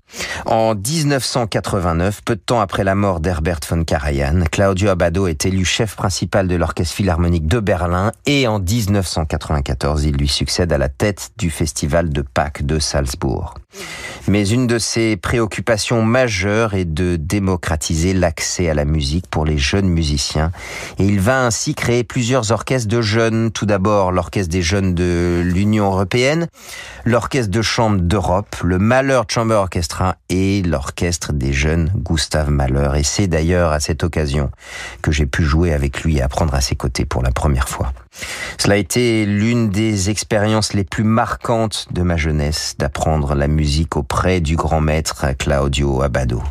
En 0.46 0.74
1989, 0.74 2.22
peu 2.24 2.36
de 2.36 2.40
temps 2.40 2.60
après 2.60 2.84
la 2.84 2.94
mort 2.94 3.20
d'Herbert 3.20 3.60
von 3.68 3.84
Karajan, 3.84 4.44
Claudio 4.50 4.88
Abbado 4.90 5.26
est 5.26 5.44
élu 5.46 5.64
chef 5.64 5.96
principal 5.96 6.48
de 6.48 6.56
l'Orchestre 6.56 6.94
Philharmonique 6.94 7.46
de 7.46 7.60
Berlin 7.60 8.12
et 8.26 8.46
en 8.46 8.58
1994, 8.58 10.04
il 10.04 10.16
lui 10.16 10.28
succède 10.28 10.72
à 10.72 10.78
la 10.78 10.88
tête 10.88 11.30
du 11.38 11.50
Festival 11.50 12.10
de 12.10 12.22
Pâques 12.22 12.64
de 12.64 12.78
Salzbourg. 12.78 13.54
Mais 14.28 14.46
une 14.46 14.66
de 14.66 14.78
ses 14.78 15.16
préoccupations 15.16 16.02
majeures 16.02 16.74
est 16.74 16.84
de 16.84 17.16
démocratiser 17.16 18.12
l'accès 18.12 18.68
à 18.68 18.74
la 18.74 18.84
musique 18.84 19.26
pour 19.26 19.46
les 19.46 19.56
jeunes 19.56 19.88
musiciens. 19.88 20.52
Et 20.98 21.06
il 21.06 21.18
va 21.18 21.46
ainsi 21.46 21.74
créer 21.74 22.04
plusieurs 22.04 22.52
orchestres 22.52 22.88
de 22.88 23.00
jeunes. 23.00 23.50
Tout 23.50 23.64
d'abord, 23.64 24.12
l'orchestre 24.12 24.52
des 24.52 24.60
jeunes 24.60 24.94
de 24.94 25.40
l'Union 25.42 25.86
européenne, 25.86 26.46
l'orchestre 27.06 27.50
de 27.50 27.62
chambre 27.62 28.00
d'Europe, 28.00 28.54
le 28.62 28.78
Mahler 28.78 29.22
Chamber 29.28 29.54
Orchestra 29.54 30.16
et 30.28 30.60
l'orchestre 30.62 31.32
des 31.32 31.54
jeunes 31.54 31.90
Gustave 31.96 32.50
Mahler. 32.50 32.90
Et 32.98 33.04
c'est 33.04 33.28
d'ailleurs 33.28 33.72
à 33.72 33.80
cette 33.80 34.04
occasion 34.04 34.50
que 35.00 35.10
j'ai 35.10 35.26
pu 35.26 35.42
jouer 35.42 35.72
avec 35.72 36.02
lui 36.02 36.18
et 36.18 36.22
apprendre 36.22 36.54
à 36.54 36.60
ses 36.60 36.76
côtés 36.76 37.06
pour 37.06 37.22
la 37.22 37.30
première 37.30 37.68
fois. 37.70 37.94
Cela 38.58 38.74
a 38.74 38.78
été 38.78 39.26
l'une 39.26 39.70
des 39.70 40.10
expériences 40.10 40.72
les 40.72 40.84
plus 40.84 41.04
marquantes 41.04 41.86
de 41.90 42.02
ma 42.02 42.16
jeunesse, 42.16 42.74
d'apprendre 42.78 43.34
la 43.34 43.48
musique 43.48 43.96
auprès 43.96 44.40
du 44.40 44.56
grand 44.56 44.80
maître 44.80 45.26
Claudio 45.38 46.02
Abbado. 46.02 46.42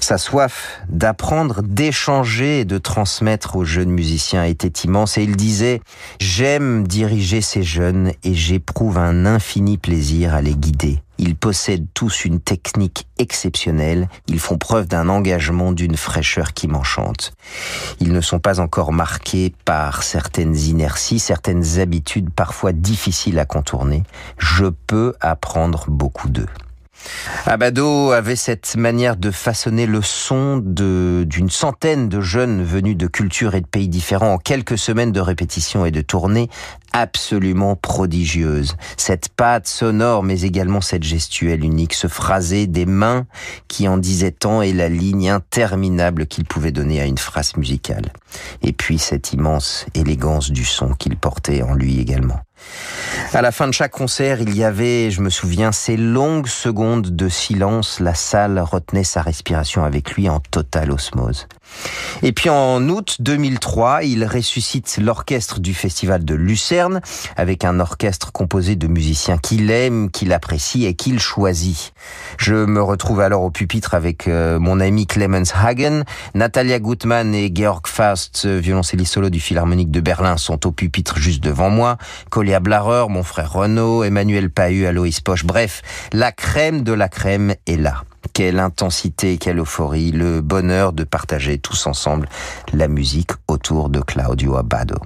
Sa 0.00 0.18
soif 0.18 0.80
d'apprendre, 0.88 1.62
d'échanger 1.62 2.60
et 2.60 2.64
de 2.64 2.78
transmettre 2.78 3.56
aux 3.56 3.64
jeunes 3.64 3.90
musiciens 3.90 4.44
était 4.44 4.84
immense 4.84 5.18
et 5.18 5.22
il 5.22 5.36
disait⁇ 5.36 5.76
J'aime 6.18 6.86
diriger 6.86 7.40
ces 7.40 7.62
jeunes 7.62 8.12
et 8.22 8.34
j'éprouve 8.34 8.98
un 8.98 9.26
infini 9.26 9.78
plaisir 9.78 10.34
à 10.34 10.42
les 10.42 10.54
guider. 10.54 11.03
Ils 11.18 11.36
possèdent 11.36 11.86
tous 11.94 12.24
une 12.24 12.40
technique 12.40 13.06
exceptionnelle, 13.18 14.08
ils 14.26 14.40
font 14.40 14.58
preuve 14.58 14.86
d'un 14.88 15.08
engagement, 15.08 15.72
d'une 15.72 15.96
fraîcheur 15.96 16.52
qui 16.52 16.68
m'enchante. 16.68 17.32
Ils 18.00 18.12
ne 18.12 18.20
sont 18.20 18.40
pas 18.40 18.60
encore 18.60 18.92
marqués 18.92 19.54
par 19.64 20.02
certaines 20.02 20.56
inerties, 20.56 21.18
certaines 21.18 21.78
habitudes 21.78 22.30
parfois 22.30 22.72
difficiles 22.72 23.38
à 23.38 23.44
contourner. 23.44 24.02
Je 24.38 24.66
peux 24.66 25.14
apprendre 25.20 25.86
beaucoup 25.88 26.28
d'eux. 26.28 26.48
Abado 27.46 28.12
avait 28.12 28.36
cette 28.36 28.76
manière 28.76 29.16
de 29.16 29.30
façonner 29.30 29.86
le 29.86 30.02
son 30.02 30.58
d'une 30.58 31.50
centaine 31.50 32.08
de 32.08 32.20
jeunes 32.20 32.62
venus 32.62 32.96
de 32.96 33.06
cultures 33.06 33.54
et 33.54 33.60
de 33.60 33.66
pays 33.66 33.88
différents 33.88 34.34
en 34.34 34.38
quelques 34.38 34.78
semaines 34.78 35.12
de 35.12 35.20
répétition 35.20 35.84
et 35.84 35.90
de 35.90 36.00
tournée 36.00 36.48
absolument 36.92 37.76
prodigieuse. 37.76 38.76
Cette 38.96 39.28
patte 39.28 39.66
sonore, 39.66 40.22
mais 40.22 40.42
également 40.42 40.80
cette 40.80 41.02
gestuelle 41.02 41.64
unique, 41.64 41.92
ce 41.92 42.06
phrasé 42.06 42.66
des 42.66 42.86
mains 42.86 43.26
qui 43.68 43.88
en 43.88 43.98
disait 43.98 44.30
tant 44.30 44.62
et 44.62 44.72
la 44.72 44.88
ligne 44.88 45.28
interminable 45.28 46.26
qu'il 46.26 46.44
pouvait 46.44 46.72
donner 46.72 47.00
à 47.00 47.06
une 47.06 47.18
phrase 47.18 47.56
musicale. 47.56 48.12
Et 48.62 48.72
puis 48.72 48.98
cette 48.98 49.32
immense 49.32 49.86
élégance 49.94 50.50
du 50.50 50.64
son 50.64 50.94
qu'il 50.94 51.16
portait 51.16 51.62
en 51.62 51.74
lui 51.74 52.00
également. 52.00 52.40
À 53.32 53.42
la 53.42 53.50
fin 53.50 53.66
de 53.66 53.72
chaque 53.72 53.92
concert, 53.92 54.40
il 54.40 54.56
y 54.56 54.62
avait, 54.62 55.10
je 55.10 55.20
me 55.20 55.30
souviens, 55.30 55.72
ces 55.72 55.96
longues 55.96 56.46
secondes 56.46 57.16
de 57.16 57.28
silence. 57.28 57.98
La 58.00 58.14
salle 58.14 58.60
retenait 58.60 59.04
sa 59.04 59.22
respiration 59.22 59.84
avec 59.84 60.12
lui 60.12 60.28
en 60.28 60.40
totale 60.40 60.92
osmose. 60.92 61.48
Et 62.22 62.32
puis 62.32 62.48
en 62.48 62.88
août 62.88 63.16
2003, 63.20 64.04
il 64.04 64.24
ressuscite 64.24 64.98
l'orchestre 65.00 65.60
du 65.60 65.74
festival 65.74 66.24
de 66.24 66.34
Lucerne 66.34 67.00
avec 67.36 67.64
un 67.64 67.80
orchestre 67.80 68.32
composé 68.32 68.76
de 68.76 68.86
musiciens 68.86 69.38
qu'il 69.38 69.70
aime, 69.70 70.10
qu'il 70.10 70.32
apprécie 70.32 70.86
et 70.86 70.94
qu'il 70.94 71.18
choisit. 71.18 71.92
Je 72.38 72.54
me 72.54 72.82
retrouve 72.82 73.20
alors 73.20 73.42
au 73.42 73.50
pupitre 73.50 73.94
avec 73.94 74.28
euh, 74.28 74.58
mon 74.58 74.80
ami 74.80 75.06
Clemens 75.06 75.52
Hagen, 75.54 76.04
Natalia 76.34 76.78
Gutmann 76.78 77.34
et 77.34 77.52
Georg 77.54 77.86
Faust, 77.86 78.46
violoncelliste 78.46 79.14
solo 79.14 79.30
du 79.30 79.40
Philharmonique 79.40 79.90
de 79.90 80.00
Berlin, 80.00 80.36
sont 80.36 80.66
au 80.66 80.72
pupitre 80.72 81.18
juste 81.18 81.42
devant 81.42 81.70
moi. 81.70 81.98
Colia 82.30 82.60
Blarer, 82.60 83.06
mon 83.08 83.22
frère 83.22 83.52
Renaud, 83.52 84.04
Emmanuel 84.04 84.50
Pahu, 84.50 84.86
Aloïs 84.86 85.20
Poche, 85.20 85.44
bref, 85.44 85.82
la 86.12 86.32
crème 86.32 86.82
de 86.82 86.92
la 86.92 87.08
crème 87.08 87.54
est 87.66 87.76
là. 87.76 88.04
Quelle 88.32 88.58
intensité, 88.58 89.38
quelle 89.38 89.58
euphorie, 89.58 90.10
le 90.10 90.40
bonheur 90.40 90.92
de 90.92 91.04
partager 91.04 91.58
tous 91.58 91.86
ensemble 91.86 92.28
la 92.72 92.88
musique 92.88 93.30
autour 93.48 93.88
de 93.88 94.00
Claudio 94.00 94.56
Abbado. 94.56 94.96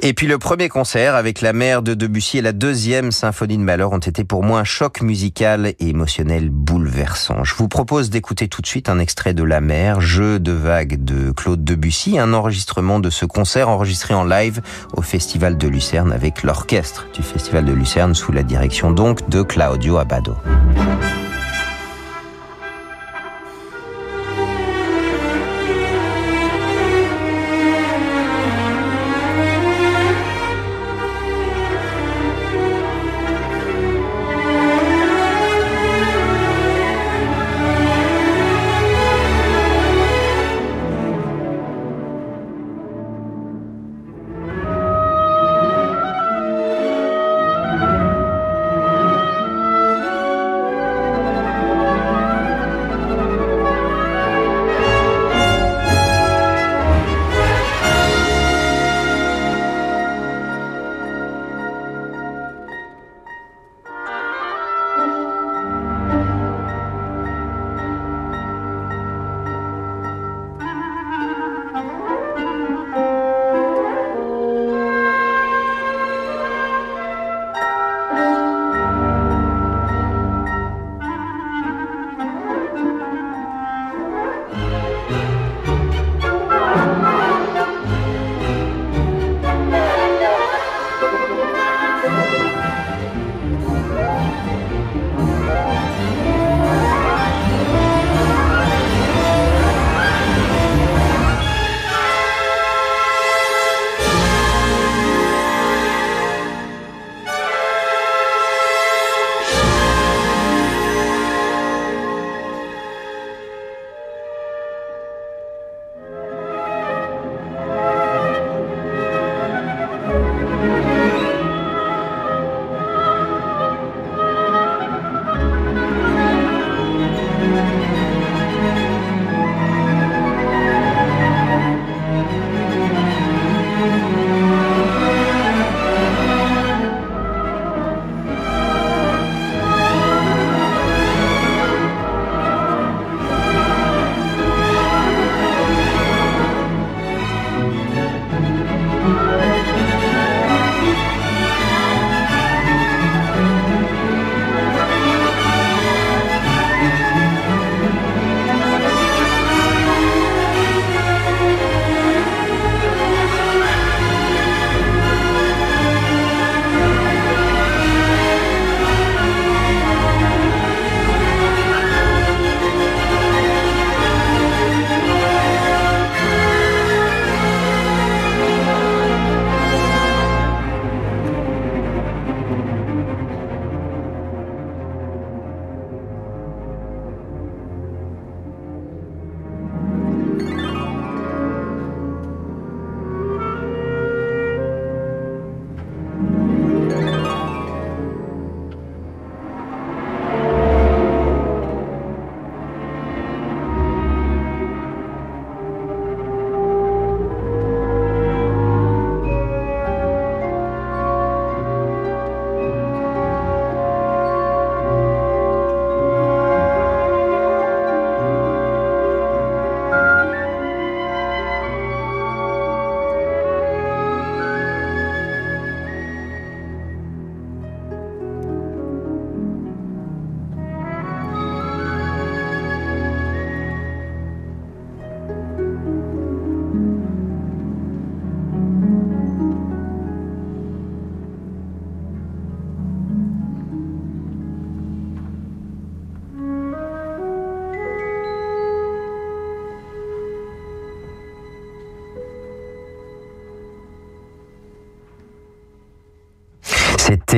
Et 0.00 0.12
puis 0.12 0.28
le 0.28 0.38
premier 0.38 0.68
concert 0.68 1.16
avec 1.16 1.40
la 1.40 1.52
mère 1.52 1.82
de 1.82 1.92
Debussy 1.92 2.38
et 2.38 2.42
la 2.42 2.52
deuxième 2.52 3.10
symphonie 3.10 3.58
de 3.58 3.62
Malheur 3.62 3.90
ont 3.90 3.98
été 3.98 4.22
pour 4.22 4.44
moi 4.44 4.60
un 4.60 4.64
choc 4.64 5.00
musical 5.00 5.66
et 5.66 5.88
émotionnel 5.88 6.50
bouleversant. 6.50 7.42
Je 7.42 7.56
vous 7.56 7.66
propose 7.66 8.08
d'écouter 8.08 8.46
tout 8.46 8.62
de 8.62 8.66
suite 8.68 8.88
un 8.88 9.00
extrait 9.00 9.34
de 9.34 9.42
La 9.42 9.60
mer, 9.60 10.00
jeu 10.00 10.38
de 10.38 10.52
vagues 10.52 11.04
de 11.04 11.32
Claude 11.32 11.64
Debussy, 11.64 12.16
un 12.16 12.32
enregistrement 12.32 13.00
de 13.00 13.10
ce 13.10 13.24
concert 13.24 13.68
enregistré 13.68 14.14
en 14.14 14.22
live 14.22 14.62
au 14.92 15.02
Festival 15.02 15.58
de 15.58 15.66
Lucerne 15.66 16.12
avec 16.12 16.44
l'orchestre 16.44 17.08
du 17.12 17.22
Festival 17.24 17.64
de 17.64 17.72
Lucerne 17.72 18.14
sous 18.14 18.30
la 18.30 18.44
direction 18.44 18.92
donc 18.92 19.28
de 19.28 19.42
Claudio 19.42 19.98
Abbado. 19.98 20.36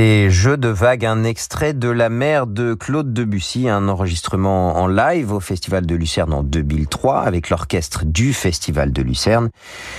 C'était 0.01 0.31
Jeu 0.31 0.57
de 0.57 0.69
vague, 0.69 1.05
un 1.05 1.25
extrait 1.25 1.75
de 1.75 1.91
La 1.91 2.09
mer 2.09 2.47
de 2.47 2.73
Claude 2.73 3.13
Debussy, 3.13 3.69
un 3.69 3.87
enregistrement 3.87 4.79
en 4.79 4.87
live 4.87 5.31
au 5.31 5.41
Festival 5.41 5.85
de 5.85 5.95
Lucerne 5.95 6.33
en 6.33 6.43
2003 6.43 7.21
avec 7.21 7.51
l'orchestre 7.51 8.07
du 8.07 8.33
Festival 8.33 8.95
de 8.95 9.03
Lucerne, 9.03 9.51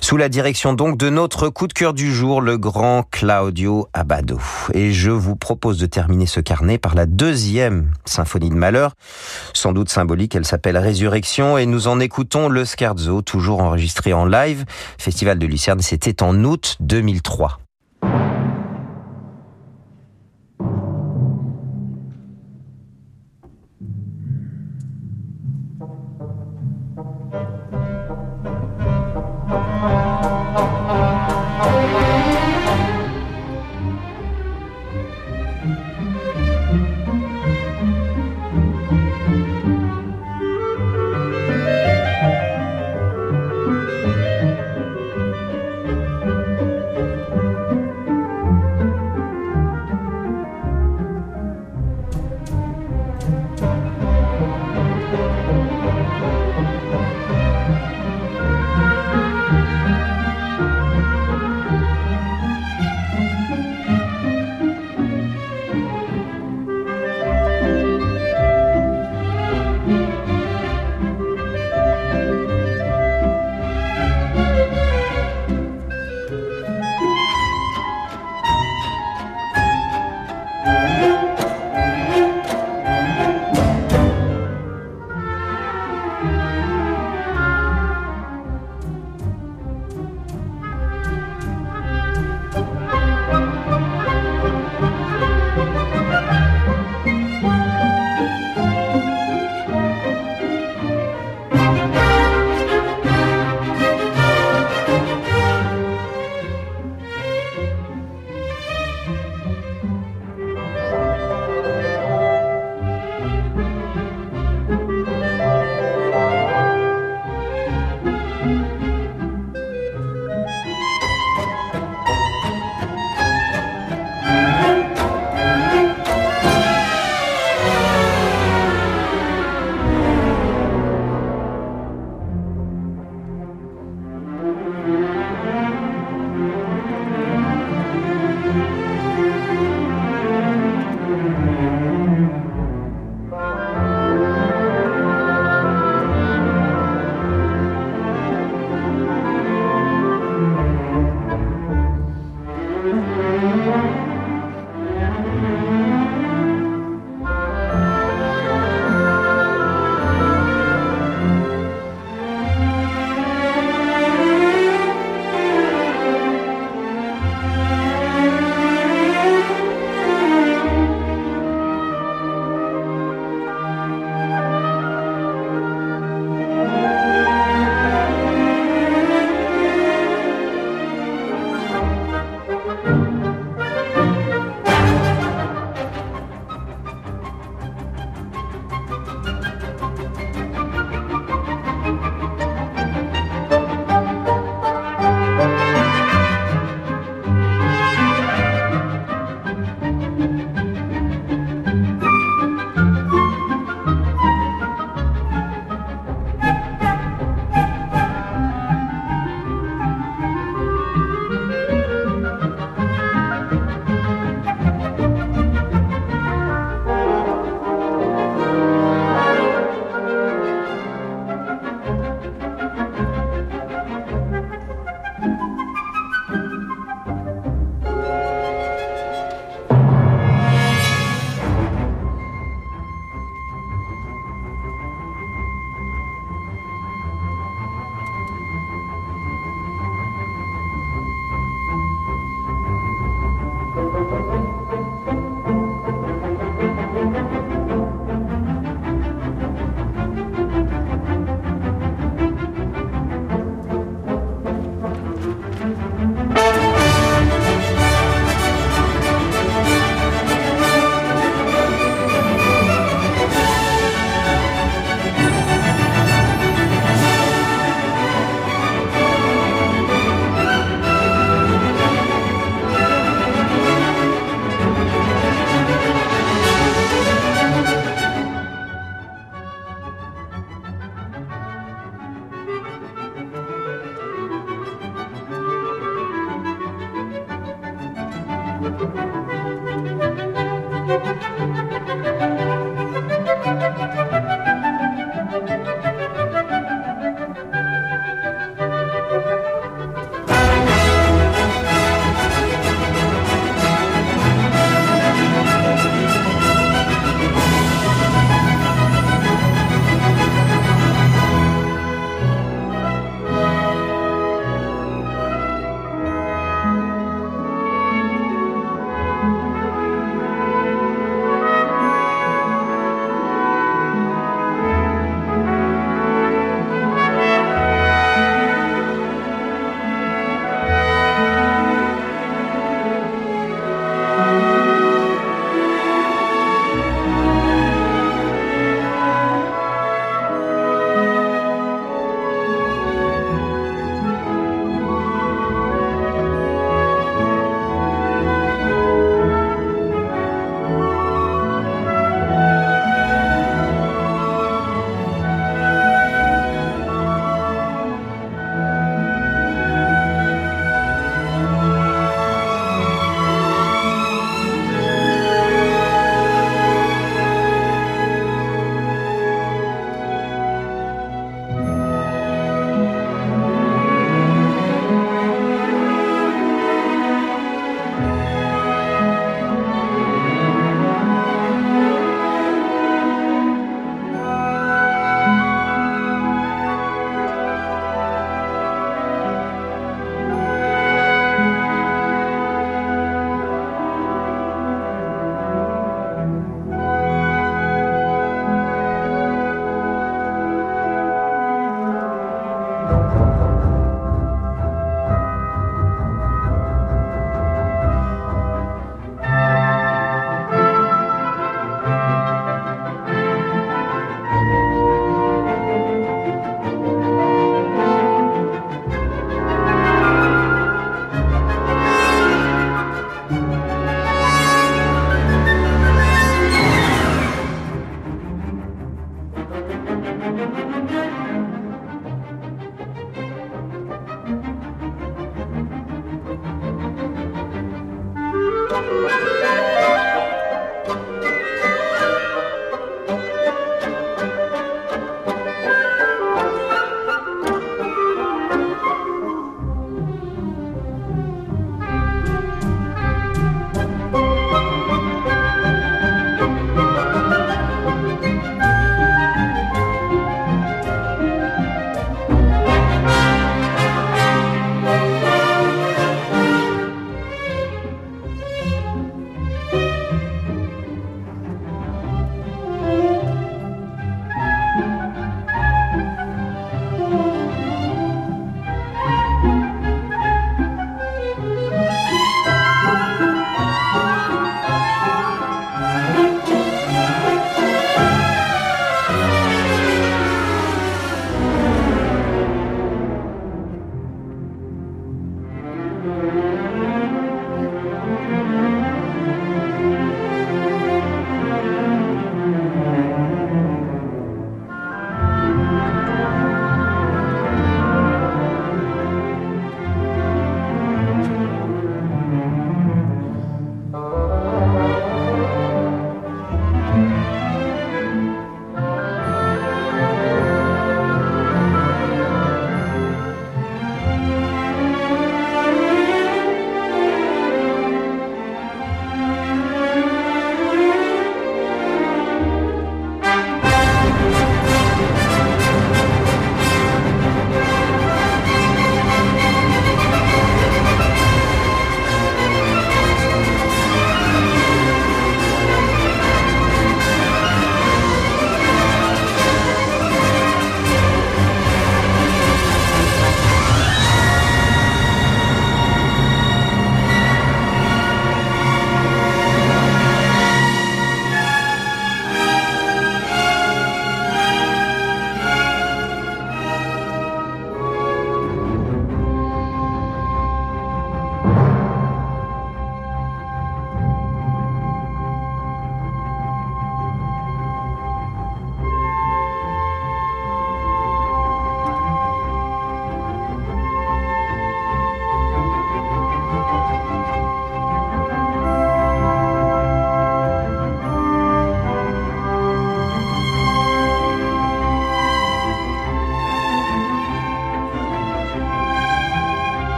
sous 0.00 0.16
la 0.16 0.30
direction 0.30 0.72
donc 0.72 0.96
de 0.96 1.10
notre 1.10 1.50
coup 1.50 1.66
de 1.66 1.74
cœur 1.74 1.92
du 1.92 2.10
jour, 2.10 2.40
le 2.40 2.56
grand 2.56 3.02
Claudio 3.10 3.86
Abbado. 3.92 4.40
Et 4.72 4.92
je 4.92 5.10
vous 5.10 5.36
propose 5.36 5.76
de 5.76 5.84
terminer 5.84 6.24
ce 6.24 6.40
carnet 6.40 6.78
par 6.78 6.94
la 6.94 7.04
deuxième 7.04 7.92
symphonie 8.06 8.48
de 8.48 8.54
malheur, 8.54 8.94
sans 9.52 9.74
doute 9.74 9.90
symbolique, 9.90 10.34
elle 10.34 10.46
s'appelle 10.46 10.78
Résurrection 10.78 11.58
et 11.58 11.66
nous 11.66 11.86
en 11.86 12.00
écoutons 12.00 12.48
le 12.48 12.64
Scherzo, 12.64 13.20
toujours 13.20 13.60
enregistré 13.60 14.14
en 14.14 14.24
live. 14.24 14.64
Festival 14.96 15.38
de 15.38 15.46
Lucerne, 15.46 15.80
c'était 15.82 16.22
en 16.22 16.44
août 16.44 16.78
2003. 16.80 17.61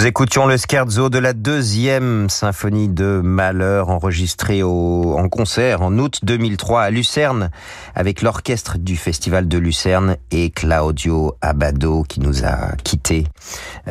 Nous 0.00 0.06
écoutions 0.06 0.46
le 0.46 0.56
scherzo 0.56 1.10
de 1.10 1.18
la 1.18 1.34
deuxième 1.34 2.30
symphonie 2.30 2.88
de 2.88 3.20
Malheur 3.22 3.90
enregistrée 3.90 4.62
en 4.62 5.28
concert 5.28 5.82
en 5.82 5.98
août 5.98 6.20
2003 6.22 6.84
à 6.84 6.90
Lucerne 6.90 7.50
avec 7.94 8.22
l'orchestre 8.22 8.78
du 8.78 8.96
Festival 8.96 9.46
de 9.46 9.58
Lucerne 9.58 10.16
et 10.30 10.48
Claudio 10.48 11.36
Abado 11.42 12.02
qui 12.04 12.20
nous 12.20 12.46
a 12.46 12.76
quittés 12.82 13.26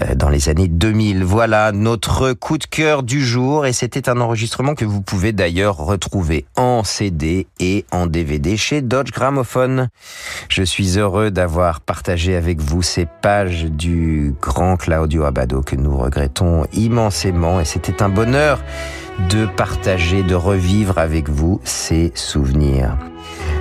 euh, 0.02 0.16
dans 0.16 0.30
les 0.30 0.50
années 0.50 0.68
2000. 0.68 1.24
Voilà 1.24 1.72
notre 1.74 2.34
coup 2.34 2.58
de 2.58 2.66
cœur 2.66 3.04
du 3.04 3.24
jour 3.24 3.68
et 3.68 3.72
c'était 3.72 4.10
un 4.10 4.20
enregistrement 4.20 4.74
que 4.74 4.86
vous 4.86 5.02
pouvez 5.02 5.32
d'ailleurs 5.32 5.78
retrouver 5.78 6.48
en 6.56 6.84
CD 6.84 7.46
et 7.60 7.86
en 7.92 8.08
DVD 8.08 8.58
chez 8.58 8.82
Dodge 8.82 9.12
Gramophone. 9.12 9.90
Je 10.50 10.64
suis 10.64 10.98
heureux 10.98 11.30
d'avoir 11.30 11.82
partagé 11.82 12.36
avec 12.36 12.62
vous 12.62 12.82
ces 12.82 13.06
pages 13.06 13.66
du 13.66 14.34
grand 14.42 14.76
Claudio 14.76 15.26
Abado 15.26 15.62
que 15.62 15.76
nous 15.76 15.99
regrettons 16.00 16.66
immensément 16.74 17.60
et 17.60 17.66
c'était 17.66 18.02
un 18.02 18.10
bonheur 18.10 18.60
de 19.30 19.46
partager, 19.46 20.24
de 20.24 20.36
revivre 20.36 20.98
avec 20.98 21.30
vous 21.30 21.60
ces 21.64 22.12
souvenirs. 22.16 22.98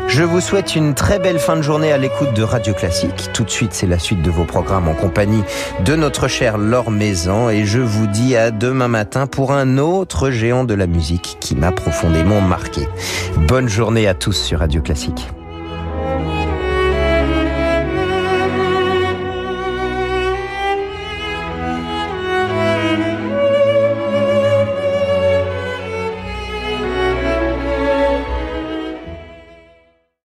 Je 0.08 0.22
vous 0.22 0.40
souhaite 0.40 0.74
une 0.74 0.94
très 0.94 1.18
belle 1.18 1.38
fin 1.38 1.56
de 1.56 1.62
journée 1.62 1.92
à 1.92 1.98
l'écoute 1.98 2.32
de 2.34 2.42
Radio 2.42 2.72
Classique. 2.72 3.28
Tout 3.34 3.44
de 3.44 3.50
suite, 3.50 3.74
c'est 3.74 3.86
la 3.86 3.98
suite 3.98 4.22
de 4.22 4.30
vos 4.30 4.44
programmes 4.44 4.88
en 4.88 4.94
compagnie 4.94 5.42
de 5.84 5.96
notre 5.96 6.28
cher 6.28 6.56
Laure 6.56 6.90
Maison 6.90 7.50
et 7.50 7.66
je 7.66 7.80
vous 7.80 8.06
dis 8.06 8.34
à 8.34 8.50
demain 8.50 8.88
matin 8.88 9.26
pour 9.26 9.52
un 9.52 9.76
autre 9.76 10.30
géant 10.30 10.64
de 10.64 10.74
la 10.74 10.86
musique 10.86 11.36
qui 11.40 11.54
m'a 11.54 11.72
profondément 11.72 12.40
marqué. 12.40 12.88
Bonne 13.36 13.68
journée 13.68 14.08
à 14.08 14.14
tous 14.14 14.32
sur 14.32 14.60
Radio 14.60 14.80
Classique. 14.80 15.28